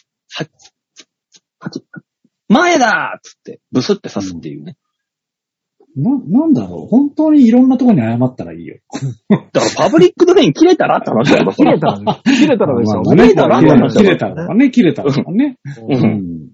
[1.59, 1.83] はち、
[2.47, 4.77] 前だーっつって、ブスって刺すっていうね。
[6.01, 8.77] な、なんだろう本当にいろんなところに謝ったらいいよ。
[9.29, 10.97] だからパブリックドメイン切れたら？
[10.97, 13.03] って話だよ、切れたらね、切れたらでしょ。
[13.03, 15.57] 切れたら切れ話だよ切れたらね、切れたらね。
[15.81, 15.93] う。
[15.93, 16.51] うんん。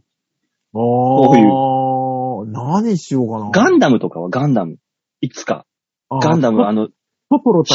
[0.74, 3.52] あー、何しようかな。
[3.52, 4.78] ガンダムとかはガンダム。
[5.22, 5.66] いつか。
[6.10, 6.94] ガンダム、あの、シ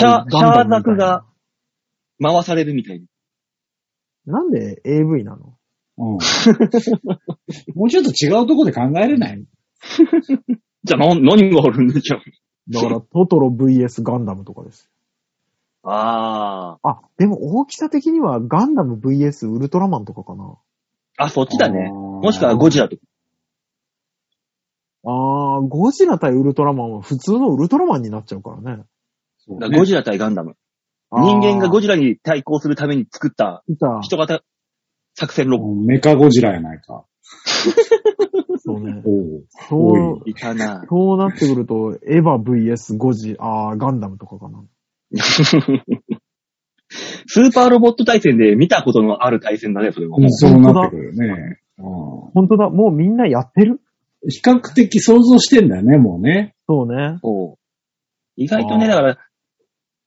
[0.04, 1.24] ャー、シャーザクが
[2.22, 3.06] 回されるみたいな。
[4.26, 5.56] なんで AV なの？
[5.98, 6.18] うん。
[7.74, 9.44] もうちょっと違うとこで考えれない？
[10.84, 12.72] じゃあ、な、何があるんでしょう。
[12.72, 14.88] だから、トトロ VS ガンダムとかです。
[15.82, 16.88] ああ。
[16.88, 20.56] あ、でも大きさ的にはガンダム VS ウルトラマンとかかな。
[21.16, 21.88] あ、そっちだね。
[21.90, 23.02] あーもしくはゴジラとか。
[25.04, 28.84] あー、ゴジラ対ウルトラマンは普通のウルトラマンになっちゃうからね。
[29.38, 30.56] そうねゴジラ対ガンダム。
[31.12, 34.00] 人間がゴジラに対抗するために作ったいた。
[34.02, 34.42] 人型
[35.14, 35.74] 作戦ロボ。
[35.74, 37.04] メカゴジラやないか。
[38.62, 39.02] そうね。
[39.68, 40.84] そう、いたな。
[40.88, 44.62] そうなってくると、エヴァ VS ゴジ、あー、ガンダムとかかな。
[47.26, 50.18] スーパーロボット対戦で見たことのある対戦だね、それは。
[50.18, 51.60] うんそうなってくるよね。
[51.78, 51.82] う
[52.34, 53.74] 本当だ、もうみんなやってる？
[53.74, 53.78] ん
[54.28, 56.54] 比較的想像してんだよね、もうね。
[56.68, 57.18] そうね。
[57.22, 57.58] そう
[58.36, 59.02] 意外とね、だか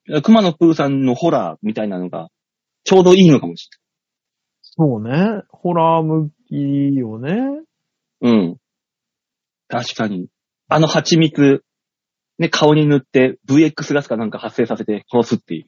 [0.10, 2.30] ら、熊野プーさんのホラーみたいなのが、
[2.84, 3.70] ちょうどいいのかもし
[4.62, 5.44] そうね。
[5.50, 7.32] ホラー向きよね。
[8.24, 8.58] うん。
[9.68, 10.28] 確かに。
[10.70, 11.64] あの蜂蜜、
[12.40, 15.66] ね、顔に塗って VX ガスかなんか発生させて殺すっていう。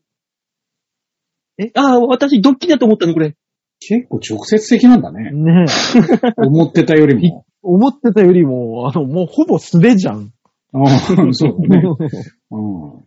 [1.58, 1.72] え？
[1.76, 3.36] ああ、私ドッキリだと思ったの、これ。
[3.80, 5.32] 結構直接的なんだね。
[5.32, 5.66] ね
[6.38, 7.46] 思ってたよりも。
[7.62, 10.34] 思ってたよりも、あの、もうほぼ素手じゃん。
[10.74, 11.84] うんそうだね。
[12.52, 12.62] う
[13.02, 13.06] ん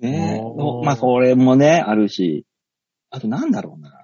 [0.00, 2.46] ねあーまあ、これもね、あるし。
[3.10, 3.97] あとなんだろうな。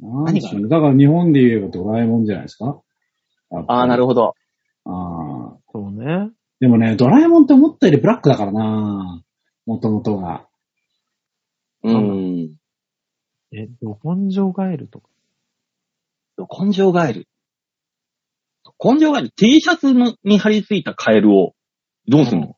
[0.00, 0.68] 何が？
[0.68, 2.80] だから日本で言えばドラえもんじゃないですか？
[3.50, 4.34] ああ、なるほほど。
[4.86, 4.92] ど。
[4.92, 5.58] ああ。
[5.72, 6.30] そうね。
[6.60, 9.22] でもね、ドラえもんって思ったよりブラックだからな
[9.66, 10.46] もともとが。
[11.84, 12.54] うん。
[13.52, 15.08] え、ど根性ガエルとか？
[16.64, 17.28] 根性ガエル？
[18.82, 21.54] 根性ガエル、T シャツのに貼り付いたカエルを、
[22.08, 22.56] どうすんの？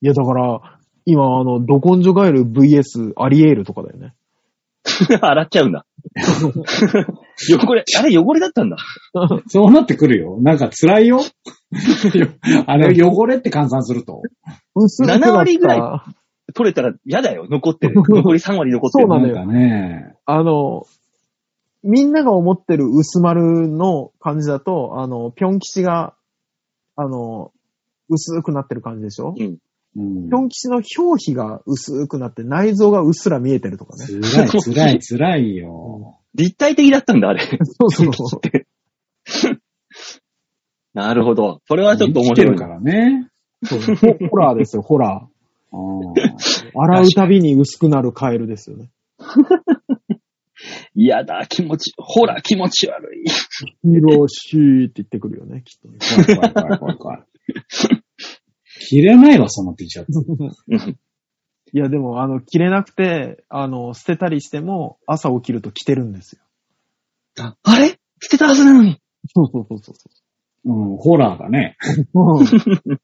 [0.00, 4.14] いや、だから、今、あの、ど根性ガエル VS アリエールとかだよね。
[5.20, 5.86] 洗っちゃうんだ。
[6.16, 8.76] 汚れ、あれ汚れだったんだ。
[9.48, 10.38] そうなってくるよ。
[10.40, 11.20] なんか辛いよ。
[12.66, 14.22] あれ汚れって換算すると。
[14.74, 16.04] 薄くなった7割ぐら
[16.54, 17.46] 取れたら嫌だよ。
[17.50, 17.94] 残ってる。
[17.96, 19.06] 残り3割残ってる。
[19.08, 20.14] そうなんかね。
[20.24, 20.86] あの、
[21.82, 26.14] みんなが思ってる薄丸の感じだと、あの、ぴょん吉が、
[26.96, 27.52] あの、
[28.08, 29.34] 薄くなってる感じでしょ？
[29.38, 29.58] うん。
[29.96, 34.06] うんぴょん吉の表皮が薄くなって内臓がうっすら見えてるとかね。
[34.20, 36.18] 辛い辛い辛いよ。
[36.34, 37.40] 立体的だったんだ、あれ。
[37.40, 38.40] そうそうそう。
[40.94, 41.60] なるほど。
[41.66, 43.28] それはちょっと面白いてるからね。
[43.64, 45.26] そうホホラーですよ、ホラ
[45.72, 46.14] うんー。
[46.74, 48.90] 洗うたびに薄くなるカエルですよね。
[50.94, 53.24] 嫌だ、気持ち、ほら、気持ち悪い。
[53.28, 55.98] ヒロシーって言ってくるよね、きっとね。
[56.34, 57.22] 怖い怖い怖い怖い怖い。
[58.80, 60.20] 着れないわ、その T シャツ。
[60.26, 60.32] う
[60.74, 60.98] ん
[61.70, 66.42] いや、でも、あの、着れなくて、あの、捨てたりしても、朝起きると着てるんですよ。
[67.40, 67.98] ああれ？
[68.22, 68.98] 捨てたはずなのに。
[69.34, 70.04] そうそうそうそうそ
[70.64, 71.76] うん、ホラーだね。
[72.14, 72.40] う。
[72.40, 72.98] うん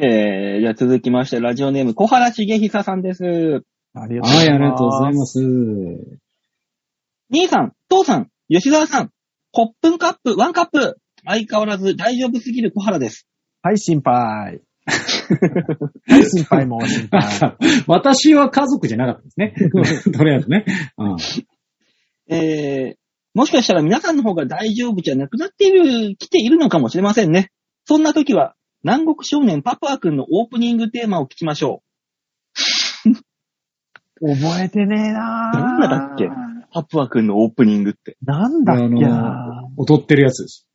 [0.00, 3.62] えー、じゃあ続きまして、ラジオネーム、小原茂久さんです。
[3.94, 4.38] ありがとうございます。
[4.38, 5.38] はい、ありがとうございます。
[7.30, 9.10] 兄さん、父さん、吉沢さん、
[9.52, 10.98] コップンカップ、ワンカップ。
[11.28, 13.26] 相変わらず大丈夫すぎる小原です。
[13.62, 14.62] はい、心配。
[16.08, 17.56] はい、心配も心配。
[17.86, 19.54] 私は家族じゃなかったですね。
[20.16, 20.64] とりあえずね。
[20.96, 21.16] うん
[22.30, 22.96] えー、
[23.34, 27.50] もしかしたら皆さんの方が大丈夫じゃなくなっている、来ているのかもしれませんね。
[27.84, 31.82] そんな時は、南国少年パプア君のオープニングテーマを聞きましょ
[34.20, 35.58] 覚えてねえなぁ。
[35.58, 36.24] なんだっけ？
[36.24, 36.30] う。
[36.72, 38.16] パプア君のオープニングって。
[38.22, 40.66] なんだっけあなの、踊ってるやつです。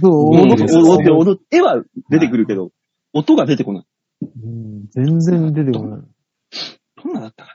[0.00, 0.66] そう、うん踊っ
[1.04, 2.70] て、踊って絵は出てくるけど、
[3.12, 3.84] 音が出てこない。
[4.20, 6.00] うん全然出てこない。
[7.04, 7.54] どんなだったか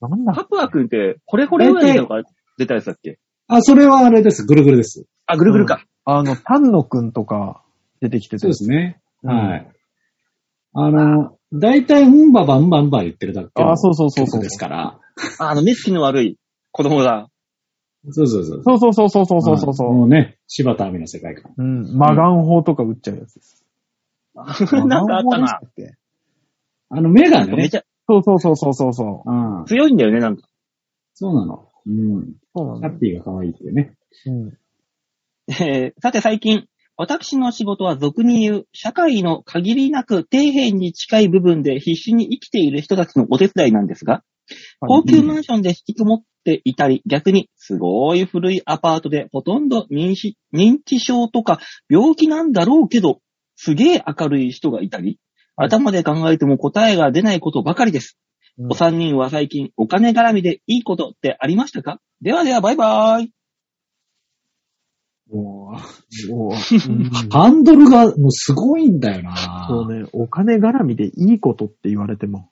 [0.00, 2.22] なんだなパプア君って、これこれぐらいとか
[2.58, 4.44] 出たやつだっけあ、それはあれです。
[4.44, 5.04] ぐるぐるです。
[5.26, 5.84] あ、ぐるぐるか。
[6.04, 7.62] あの、丹野くんとか
[8.00, 8.38] 出てきてて。
[8.38, 9.00] そうですね。
[9.22, 9.72] うんはい。
[10.74, 14.98] あの、大体、うんばばんばんば言ってるだけのあそうそうそうそう曲ですから。
[15.38, 16.38] ああの、目つきの悪い
[16.70, 17.28] 子供が。
[18.10, 18.62] そうそうそう。
[18.64, 19.92] そうそうそうそうそうそうそう。
[19.92, 21.52] もうね、柴田亜美の世界観。
[21.56, 21.96] うん。
[21.96, 23.64] マガン砲とか撃っちゃうやつです。
[24.34, 25.60] なんかあったな。
[26.88, 27.54] あの、メガね。
[27.54, 27.84] めちゃ。
[28.08, 29.64] そうそうそうそうそうそう、ん。
[29.66, 30.48] 強いんだよね、なんか。
[31.14, 31.68] そうなの。
[31.86, 32.34] うん。
[32.54, 32.80] そうなの。
[32.80, 33.94] ハッピーが可愛いっていうね。
[34.26, 34.58] うん。
[35.48, 44.22] えー、さて最近、私の仕事は俗に言う、社会の限りなく底辺に近い部分で必死に生きている人たちのお手伝いなんですが、
[44.80, 53.20] 高級マンションで引きこもっていたり、逆にすごい古いアパートでほとんど認知認知症とか病気なんだろうけど、
[53.56, 55.18] すげえ明るい人がいたり、
[55.56, 58.18] 頭で考えても答えが出ないことばかりです。
[58.58, 62.00] うんお三人は最近お金絡みでいいことってありましたか？
[62.20, 63.32] ではではバイバーイ。
[65.30, 69.66] も うハンドルがもうすごいんだよな。
[69.68, 72.50] そうね、お金絡みでいいことって言われても。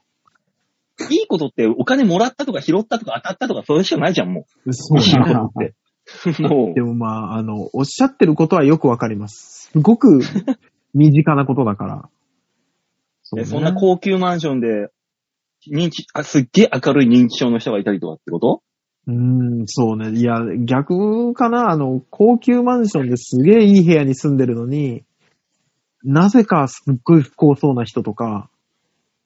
[1.10, 5.02] いいことってお金もらったとか拾ったとか当たったとかそれしかないじゃん、もそう う。
[5.02, 5.66] いいことね。
[5.66, 5.74] っ
[6.36, 6.42] て。
[6.42, 9.70] もでもまあ、あの、おっしゃってることはよくわかります。
[9.72, 10.20] すごく
[10.94, 12.08] 身近なことだから。
[13.32, 14.90] う、でそんな高級マンションで、
[15.70, 18.62] 認知、あ、すっげえ明るい認知症の人がいたりとかってこと？
[19.06, 20.18] うーん、そうね。
[20.18, 21.70] いや、逆かな。
[21.70, 25.04] あの、高級マンションですげえいい部屋に住んでるのに、
[26.02, 28.50] なぜかすっごい不幸そうな人とか、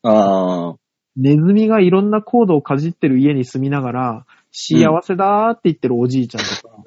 [0.03, 0.77] ああ、
[1.17, 6.85] ネズミがいろんなコードをかじってる家に住みながら、幸せだーって言ってるおじいちゃんとか、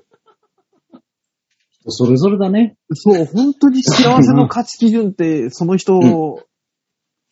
[1.89, 2.75] それぞれだね。
[2.93, 5.99] そう、本当に幸せの価値基準って、その人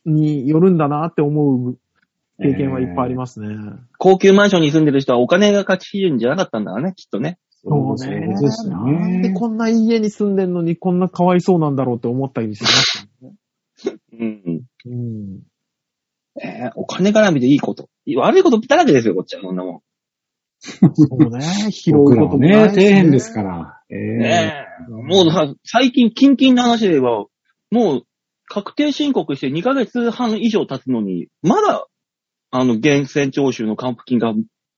[0.06, 1.78] によるんだなって思う
[2.40, 3.48] 経験はいっぱいありますね。
[3.98, 7.38] 高級マンションに住んでる人はお金が価値基準じゃなかったんだね、きっとね。
[7.50, 8.28] そうそうね。
[8.28, 9.34] ですよなんでね。
[9.34, 13.36] こんないい家に住んでんのにこんなかわいそうなんだろうって思ったりしますよね。
[14.20, 14.62] うん。
[14.86, 15.40] うん。
[16.42, 17.90] えーお金絡みでいいこと。
[18.18, 19.84] 悪いことだらけですよ、こっちは、そんなも
[20.60, 20.78] そ
[21.18, 21.72] うね。
[21.72, 23.82] 拾うこともないし底辺ですから。
[23.90, 23.98] えん。
[23.98, 24.92] えねえ。
[24.92, 27.26] もうさ、最近、キンキンの話で言えば、
[27.72, 28.02] もう、
[28.48, 31.88] 確定申告して2ヶ月半以上経つのに、まだ、
[32.52, 34.34] あの、源泉徴収の還付金が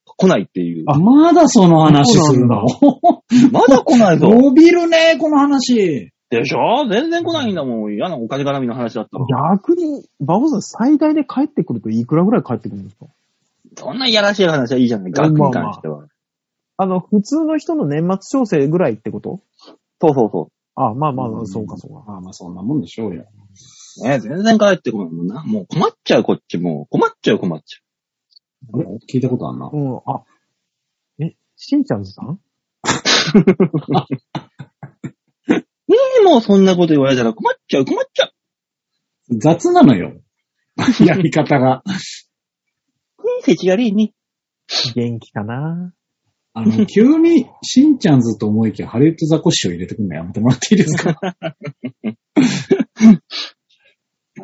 [0.06, 0.84] 来ないっていう。
[0.88, 2.66] あ、まだその話するの？
[3.52, 4.28] まだ来ないぞ。
[4.34, 6.12] 伸びるね、この話。
[6.30, 6.88] でしょ？
[6.90, 7.94] 全然来ないんだもん。
[7.94, 9.26] 嫌なお金絡みの話だったら。
[9.54, 13.06] 逆に、バボさん最大で帰ってくるといくらぐらい帰ってくるんですか？
[13.78, 15.12] そんないやらしい話はいいじゃない。
[15.12, 16.06] 額に関しては。
[16.78, 19.42] あの、普通の人の年末調整ぐらいってこと？
[20.02, 22.04] そうそうそあ、まあまあ、うんそうかそうか。
[22.08, 23.26] まあまあ、そんなもんでしょうよ。
[24.00, 24.04] う。
[24.04, 25.44] ね全然帰ってこないもんな。
[25.44, 26.88] もう困っちゃう、こっちもう。
[26.90, 27.80] 困っちゃう、困っちゃ
[28.74, 28.86] あれ？
[29.12, 29.70] 聞いたことあんな。
[29.72, 30.24] うん、あ、
[31.20, 32.40] え、しんちゃんずさん？
[36.28, 39.40] もうそんなこと言われたら困っちゃう、困っちゃう。
[39.40, 40.14] 雑なのよ。
[41.06, 41.84] やり方が。
[43.42, 44.14] せちがりいに。
[44.96, 45.94] 元気かな
[46.54, 51.16] あの、 急に、しんちゃんずと思いきや、ハリウッドザコシを入れてくるのやめてもらっていいですか？
[52.04, 52.18] ね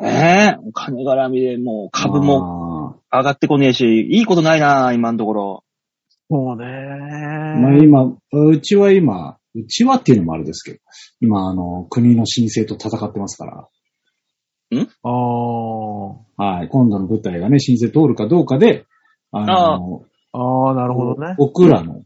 [0.00, 3.00] え、お金絡みでもう株もも。
[3.12, 5.64] 上がってこねえし、いいことないな、今のところ。
[6.30, 10.78] そうねまあ今、うちは今、うちはっていうのもあれですけど、
[11.20, 13.68] 今、あの、国の申請と戦ってますから、
[15.02, 16.54] ああ。
[16.58, 18.86] はい、今度の舞台がね、申請通るかどうかで、
[19.30, 21.34] あの、ああ、なるほどね。
[21.38, 22.02] 僕らの、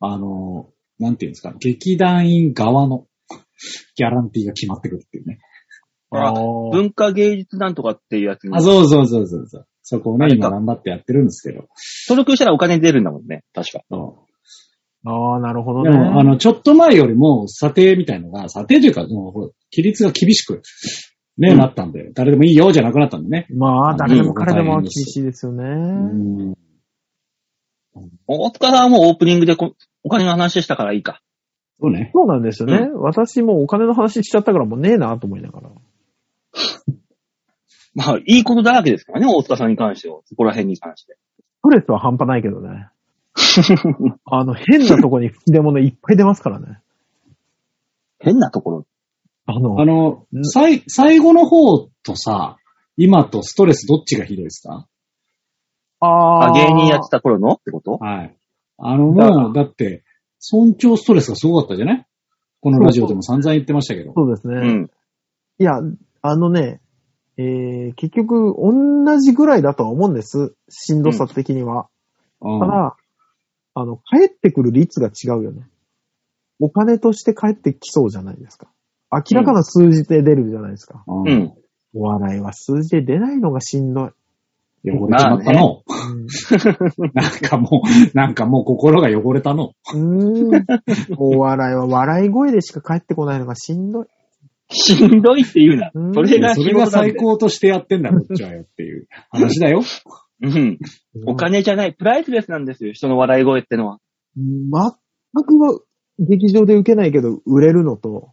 [0.00, 0.68] あの、
[0.98, 3.06] なんていうんですか、劇団員側の
[3.96, 5.38] ギャランティーが決まってくるっていうね。
[6.14, 9.66] あー文化芸術なんとかっていうやつにあ、そうそうそうそうそう。
[9.82, 11.68] そこをね、今頑張ってやってるんですけど。
[12.08, 13.82] 登録したらお金出るんだもんね、確か。
[13.88, 14.26] そ
[15.04, 15.98] ああ、なるほどうでね。
[15.98, 20.62] も、あの、ちょっと前よりも、査定みたいのが、査定というか、もう、規律が厳しく、
[21.38, 23.46] ね、うんなったんで、誰でもいいよじゃなくなったんでね。
[23.50, 25.64] まあ、誰でも彼でもうん厳しいですよね。
[25.64, 26.54] うん。
[28.26, 31.20] 大塚さんはもうオープニングでこお金の話したからいいか。
[31.80, 32.10] そうね。
[32.14, 32.88] そうなんですよね。
[32.94, 35.70] 私もうお金の話しちゃったからもうねえなと思いながら。
[37.94, 40.20] まあ、いいことだらけですからね、大塚さんに関しては。
[40.24, 41.16] そこら辺に関して。
[41.58, 42.88] ストレスは半端ないけどね。
[44.24, 46.80] あの、変なとこに吹き出物いっぱい出ますからね。
[48.18, 48.86] 変なところ？
[49.46, 52.56] あの、あのう、ん最、最後の方とさ、
[52.96, 54.86] 今とストレスどっちがひどいですか？
[56.00, 57.52] あーあ芸人やってた頃の？
[57.52, 57.92] ってこと？
[57.92, 58.36] はい。
[58.78, 60.04] あの、だからもう、だって、
[60.38, 62.06] 尊重ストレスがすごかったじゃない？
[62.60, 64.12] このラジオでも散々言ってましたけど。
[64.14, 64.54] そうですね。
[64.56, 64.90] うん。
[65.58, 65.72] いや、
[66.20, 66.80] あのね、
[67.38, 70.54] えー、結局、同じぐらいだとは思うんです。
[70.68, 71.88] しんどさ的には。
[72.40, 72.96] うんただ、
[73.74, 75.66] あの、帰ってくる率が違うよね。
[76.60, 78.68] お金として帰ってきそうじゃないですか。
[79.10, 81.04] 明らかな数字で出るじゃないですか。
[81.06, 81.12] う。
[81.12, 81.54] うんん。
[81.94, 84.10] お笑いは数字で出ないのがしんどい。
[84.84, 85.82] 汚れちまったの。
[85.86, 86.26] うん
[87.14, 89.72] なんかもう、なんかもう心が汚れたの。
[89.94, 90.66] うーん。
[91.18, 94.06] お笑いは笑い声でしか帰ってこないのがしんどい。
[94.70, 96.10] しんどいって言うなう。
[96.10, 99.82] んそれがそれが最高としてやってんだ、こっちはよっていう話だよ。
[100.42, 100.78] うん。
[101.26, 103.98] お金じゃない、プライスレスなんですよ、人の笑い声ってのは。
[104.36, 104.42] 全
[105.44, 105.78] くは
[106.18, 108.30] 劇場で受けないけど売れるのと、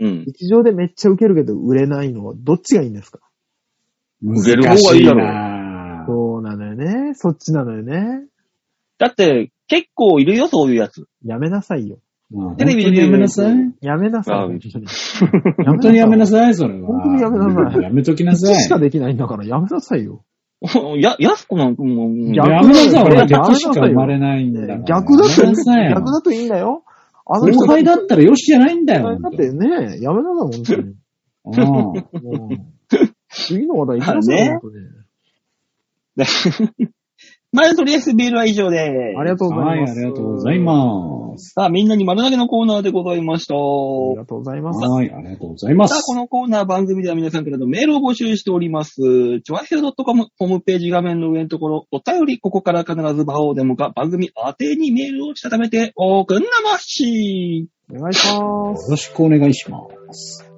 [0.00, 0.24] うん。
[0.24, 3.20] 劇場でめっちゃ受けるけど売れないのはどっちがいいんですか？
[4.22, 7.14] げる方がいいだろうそうなのよね。
[7.14, 8.26] そっちなのよね。
[8.98, 11.06] だって、結構いるよ、そういうやつ。
[11.24, 11.98] やめなさいよ。
[12.30, 13.74] まあテレビで本当にやめなさい。
[13.80, 14.36] やめなさい。
[14.36, 14.40] あ
[15.66, 16.86] 本当にやめなさい、それは。
[16.86, 18.54] 本当にやめなさいやめときなさい。
[18.54, 20.24] 口しかできないんだからやめなさいよ。
[21.00, 24.78] や、やすこなんかもう、逆やめなさい、俺やめなさい逆しか生まれないんだから。
[24.80, 26.84] 逆だと、逆だといいんだよ。
[27.26, 29.18] あ後輩だったらよしじゃないんだよ。
[29.18, 30.50] だってね、やめなさい、
[31.44, 31.92] 本当
[32.48, 32.60] に。
[33.30, 34.84] 次の話題行きなさい、ね本当に。
[37.52, 38.80] まあ、とりあえずメールは以上で。
[38.80, 38.88] あ
[39.24, 39.92] りがとうござはいい、ます。
[39.92, 41.21] ありがとうございます。
[41.38, 43.54] さあ、みんなに丸投げのコーナーでございました。
[43.54, 44.86] ありがとうございます。
[44.86, 46.14] はい、ありがとうございまさあ、すこ。
[46.14, 48.94] のコーナー番組では皆さんからのメールを募集しております。
[49.42, 57.68] ちょわひろ .com ホームページ画面の上のところ、お便り、ここから必ず場をデモか番組宛てにメールをしたためておくんなまし。
[57.90, 58.90] お願いしまよす。
[58.90, 59.80] ろしくお願いしま
[60.12, 60.48] す。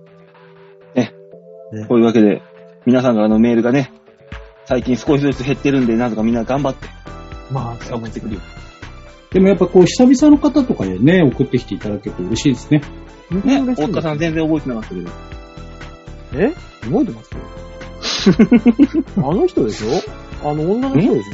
[1.88, 2.40] こういうわけで、
[2.86, 3.92] 皆さんからのメールがね、
[4.66, 6.86] 最近少しずつ減ってるんで、なんとかみんな頑張って
[7.50, 8.40] まあ、送ってくるよ。
[9.34, 12.80] でもやっぱこう、久々の方とかでね、送ってきていただけると嬉しいですね。
[13.44, 15.10] ね、嬉しい大塚さん全然覚えてなかったけど。
[16.34, 16.54] え？
[16.82, 18.28] 覚えてます？
[18.28, 18.34] よ。
[19.28, 20.48] あの人でしょ？
[20.48, 21.26] あの女の人でし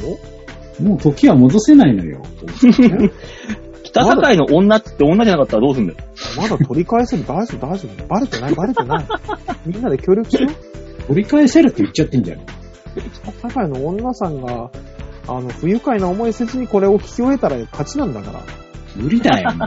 [0.79, 0.83] ょ？
[0.83, 2.23] もう時は戻せないのよ。
[3.83, 5.99] 北境の女っって女じゃなかったらどうすんだよ。
[6.37, 8.07] まだ取り返せる大丈夫大丈夫。
[8.07, 9.05] バレてないバレてない。
[9.65, 11.03] みんなで協力しよう。
[11.07, 12.39] 取り返せるって言っちゃってんじゃん。
[13.39, 14.71] 北境の女さんが、
[15.27, 18.41] あの、不愉快な思いせずにこれを聞き終えたら勝ちなんだから。
[18.95, 19.65] 無理だよ、も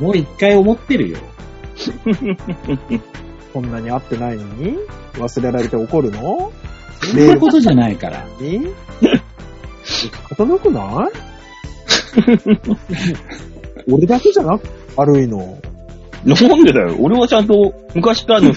[0.00, 0.02] う。
[0.04, 1.18] もう一回思ってるよ。
[3.52, 4.76] こんなに会ってないのに？
[5.14, 6.52] 忘れられて怒るの？
[7.02, 8.24] そんなことじゃないから。
[8.40, 8.68] に
[10.36, 11.12] 傾くない？
[13.92, 14.66] 俺だけじゃなく、
[14.96, 15.58] 悪いの。
[16.24, 16.96] なんでだよ。
[16.98, 18.54] 俺はちゃんと昔からの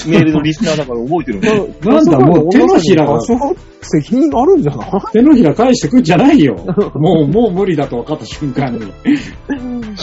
[0.08, 1.68] メールのリスナーだから覚えてるんだよ。
[1.84, 3.20] なんだもう手のひらが
[3.80, 4.90] 責任あるんじゃない？
[5.12, 6.56] 手のひら返してくんじゃないよ。
[6.94, 8.80] もう、もう無理だと分かった瞬間に。
[8.80, 9.94] うん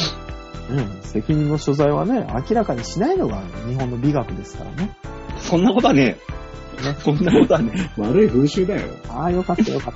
[1.03, 4.91] 責任の所在はね、明らかにしないのが日本の美学ですからね。
[5.39, 6.01] そんなことはね
[6.83, 6.95] えよ。
[7.03, 8.87] そんなことはね悪い風習だよ。
[9.09, 9.93] ああ、よかったよかっ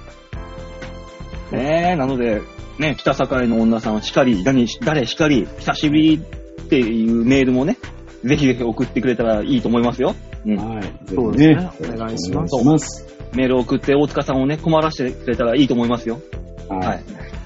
[1.51, 1.57] た。
[1.57, 1.57] え。
[1.63, 2.41] ねえ、なので、
[2.79, 6.15] ね、北境の女さんはしかり、何、誰しかり、久しぶり
[6.61, 7.77] っていうメールもね、
[8.23, 10.15] ぜひぜひ送ってくれたらいいと思いますよ。
[10.45, 10.55] うん。
[10.57, 10.93] はい。
[11.07, 13.07] そうですねお願いしますお願いします。
[13.33, 16.21] メールを送って大塚さんをね、困らせてくれたらいいと思いますよ。
[16.69, 17.01] ははいい。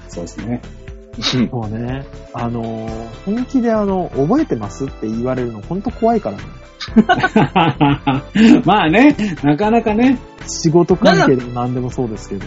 [0.08, 0.60] そうですね。
[1.50, 2.90] もうね、あのー
[3.26, 6.42] 本気であの、覚えてますって言われるのほんと怖いからね。
[8.64, 10.18] まあね、なかなかね。
[10.46, 12.46] 仕事関係でも何でもそうですけど。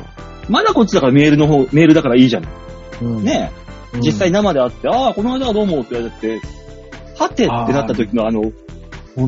[0.49, 2.43] まだこっちだからメールの方、メールだからいいじゃん。
[3.01, 3.51] うんね
[3.93, 6.41] え、うん実際生で会って、ああ、この間はどうもって言われて、
[7.17, 8.51] はてってなった時のあの、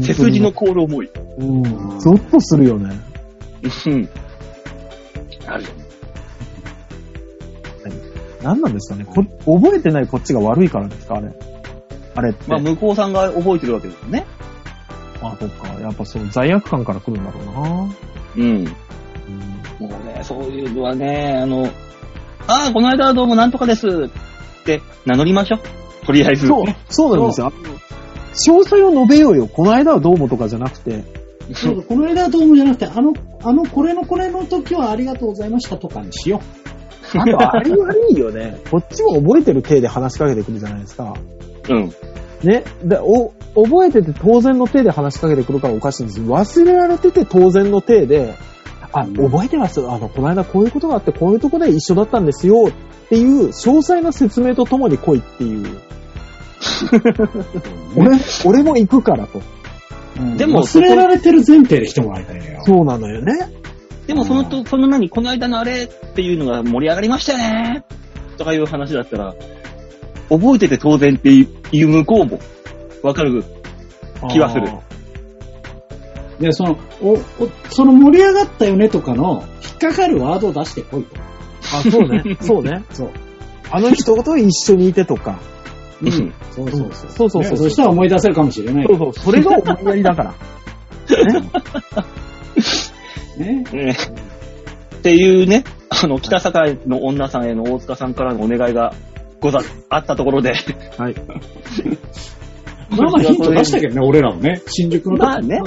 [0.01, 1.09] 背筋の凍る思い。
[1.38, 1.99] うん。
[1.99, 2.95] ゾッとするよね。
[3.86, 4.09] うん。
[5.47, 5.69] あるよ。
[8.41, 9.23] 何なんですかねこ
[9.59, 11.31] 覚えてないこっちが悪いからですかあれ。
[12.13, 12.45] あれって。
[12.47, 14.25] まあ、向こうさんが覚えてるわけですよね。
[15.21, 15.67] あ、そっか。
[15.81, 17.95] やっぱその罪悪感から来るんだろうな。
[18.38, 18.65] うん。
[19.79, 21.65] もうね、そういうのはね、あの、
[22.47, 25.84] ああ、この間はどうもなんとかですって名乗りましょう。
[26.06, 26.47] とりあえず。
[26.47, 27.51] そう、そうなんですよ。
[28.36, 29.47] 詳細を述べようよ。
[29.47, 31.03] この間はどうもとかじゃなくて。
[31.53, 36.41] そうこの間はどうもじゃなくて、あの、あの、これのこれの時はありがとうございましたとかにしよ
[37.14, 38.60] あと、あれ悪いよね。
[38.72, 41.14] こっちも覚えてる体で話しかけてくるじゃないですか。
[41.70, 41.93] うん。
[42.43, 42.64] ね。
[42.84, 46.26] で、お、覚えてて当然の体で話しかけてくるからおかしいんですよ。
[46.26, 48.36] 忘れられてて当然の体で、
[48.91, 53.51] あ、覚えてますあの、この間こういうことがあって、こういうとこで一緒だったんですよっていう詳
[53.82, 55.82] 細な説明とともに来いっていう。
[57.95, 59.39] 俺、俺も行くからと。
[59.39, 60.38] う。
[60.38, 62.61] でも忘れられてる前提で来てもらいたいのよ。
[62.63, 63.34] そうなのよね。
[64.07, 67.84] でもそのと、その何、この間のあれっていうのが盛り上がりましたよね
[68.38, 69.36] とかいう話だったら、
[70.30, 72.39] 覚えてて当然っていう向こうも
[73.01, 73.43] わかる
[74.30, 74.68] 気はする。
[76.39, 77.20] で、その、お、お、
[77.70, 81.16] その盛り上がったよねとかの、引っかかるワードを出してこいと。
[81.74, 82.38] あ、そうね。
[82.41, 82.84] そうね。
[82.91, 83.09] そう。
[83.72, 85.39] あの人と一緒にいてとか。
[86.02, 86.34] うん。
[86.52, 87.12] そうそうそう。
[87.12, 88.98] そうそうそうねそしたら思い出せるかもしれないそう。
[88.98, 89.14] そう。
[89.14, 90.34] それが思いやりだから。
[93.38, 93.64] ね。
[93.74, 93.96] ね
[94.98, 96.52] っていうね、あの、北境
[96.88, 98.93] の女さんへの大塚さんからのお願いが
[99.39, 100.54] ござ、あったところで、
[100.98, 101.16] はい。
[102.89, 104.62] まあまあヒント出したけどね、俺らもね。
[104.68, 105.62] 新宿の時まあね。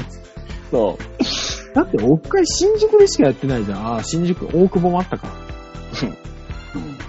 [0.70, 1.74] そう。
[1.74, 3.86] だって、オフ会新宿でしかやってないじゃん。
[3.86, 5.28] ああ、新宿、大久保もあったか。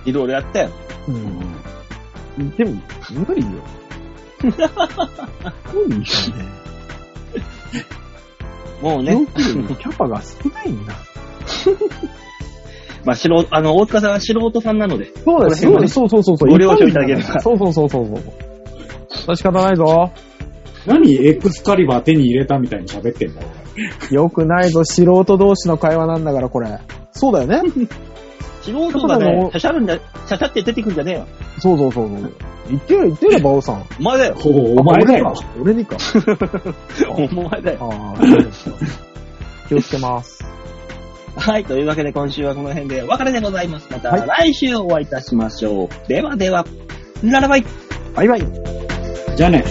[0.06, 0.70] いろいろやったよ。
[1.08, 1.40] うん。
[2.58, 2.82] でも、
[3.12, 3.50] 無理よ。
[4.44, 4.52] 無
[5.88, 6.60] 理よね。
[8.82, 9.36] もうねよ、く
[9.76, 10.94] キャパが少ないんだ。
[13.06, 16.50] まあ、素人、あの、大塚さんは素人さんなので、そうですそうそうそうそう。
[16.50, 18.08] ご了承いただければそうそうそうそう
[19.10, 20.12] そ仕方ないぞ。
[20.86, 23.48] 何エクスカリバー手に入れたみたいに喋ってんだよ。
[24.12, 26.78] よくないぞ、素人同士の会話なんだから、これ。
[27.12, 27.62] そうだよね
[28.72, 31.28] 素人がね、しゃしゃるんだ、しゃしゃって出てくんじゃねえよ。
[31.60, 32.34] そうそうそうそう。
[32.70, 33.86] 言ってよ、言ってよ、バオさん。
[34.00, 34.36] お前だよ。
[34.36, 35.34] ほう、お前だよ。
[35.60, 35.98] 俺にか。
[37.10, 37.78] お前だよ。
[37.82, 38.76] ああ、そうですか
[39.68, 40.44] 気をつけます。
[41.36, 41.66] はい。
[41.66, 43.88] というわけで今週はこの辺でお別れでございます。
[43.92, 45.90] またはい来週お会いいたしましょう。
[46.08, 46.66] ではでは、
[47.24, 47.66] ララバイ。
[48.16, 48.42] バイバイ。
[49.36, 49.64] じゃあね。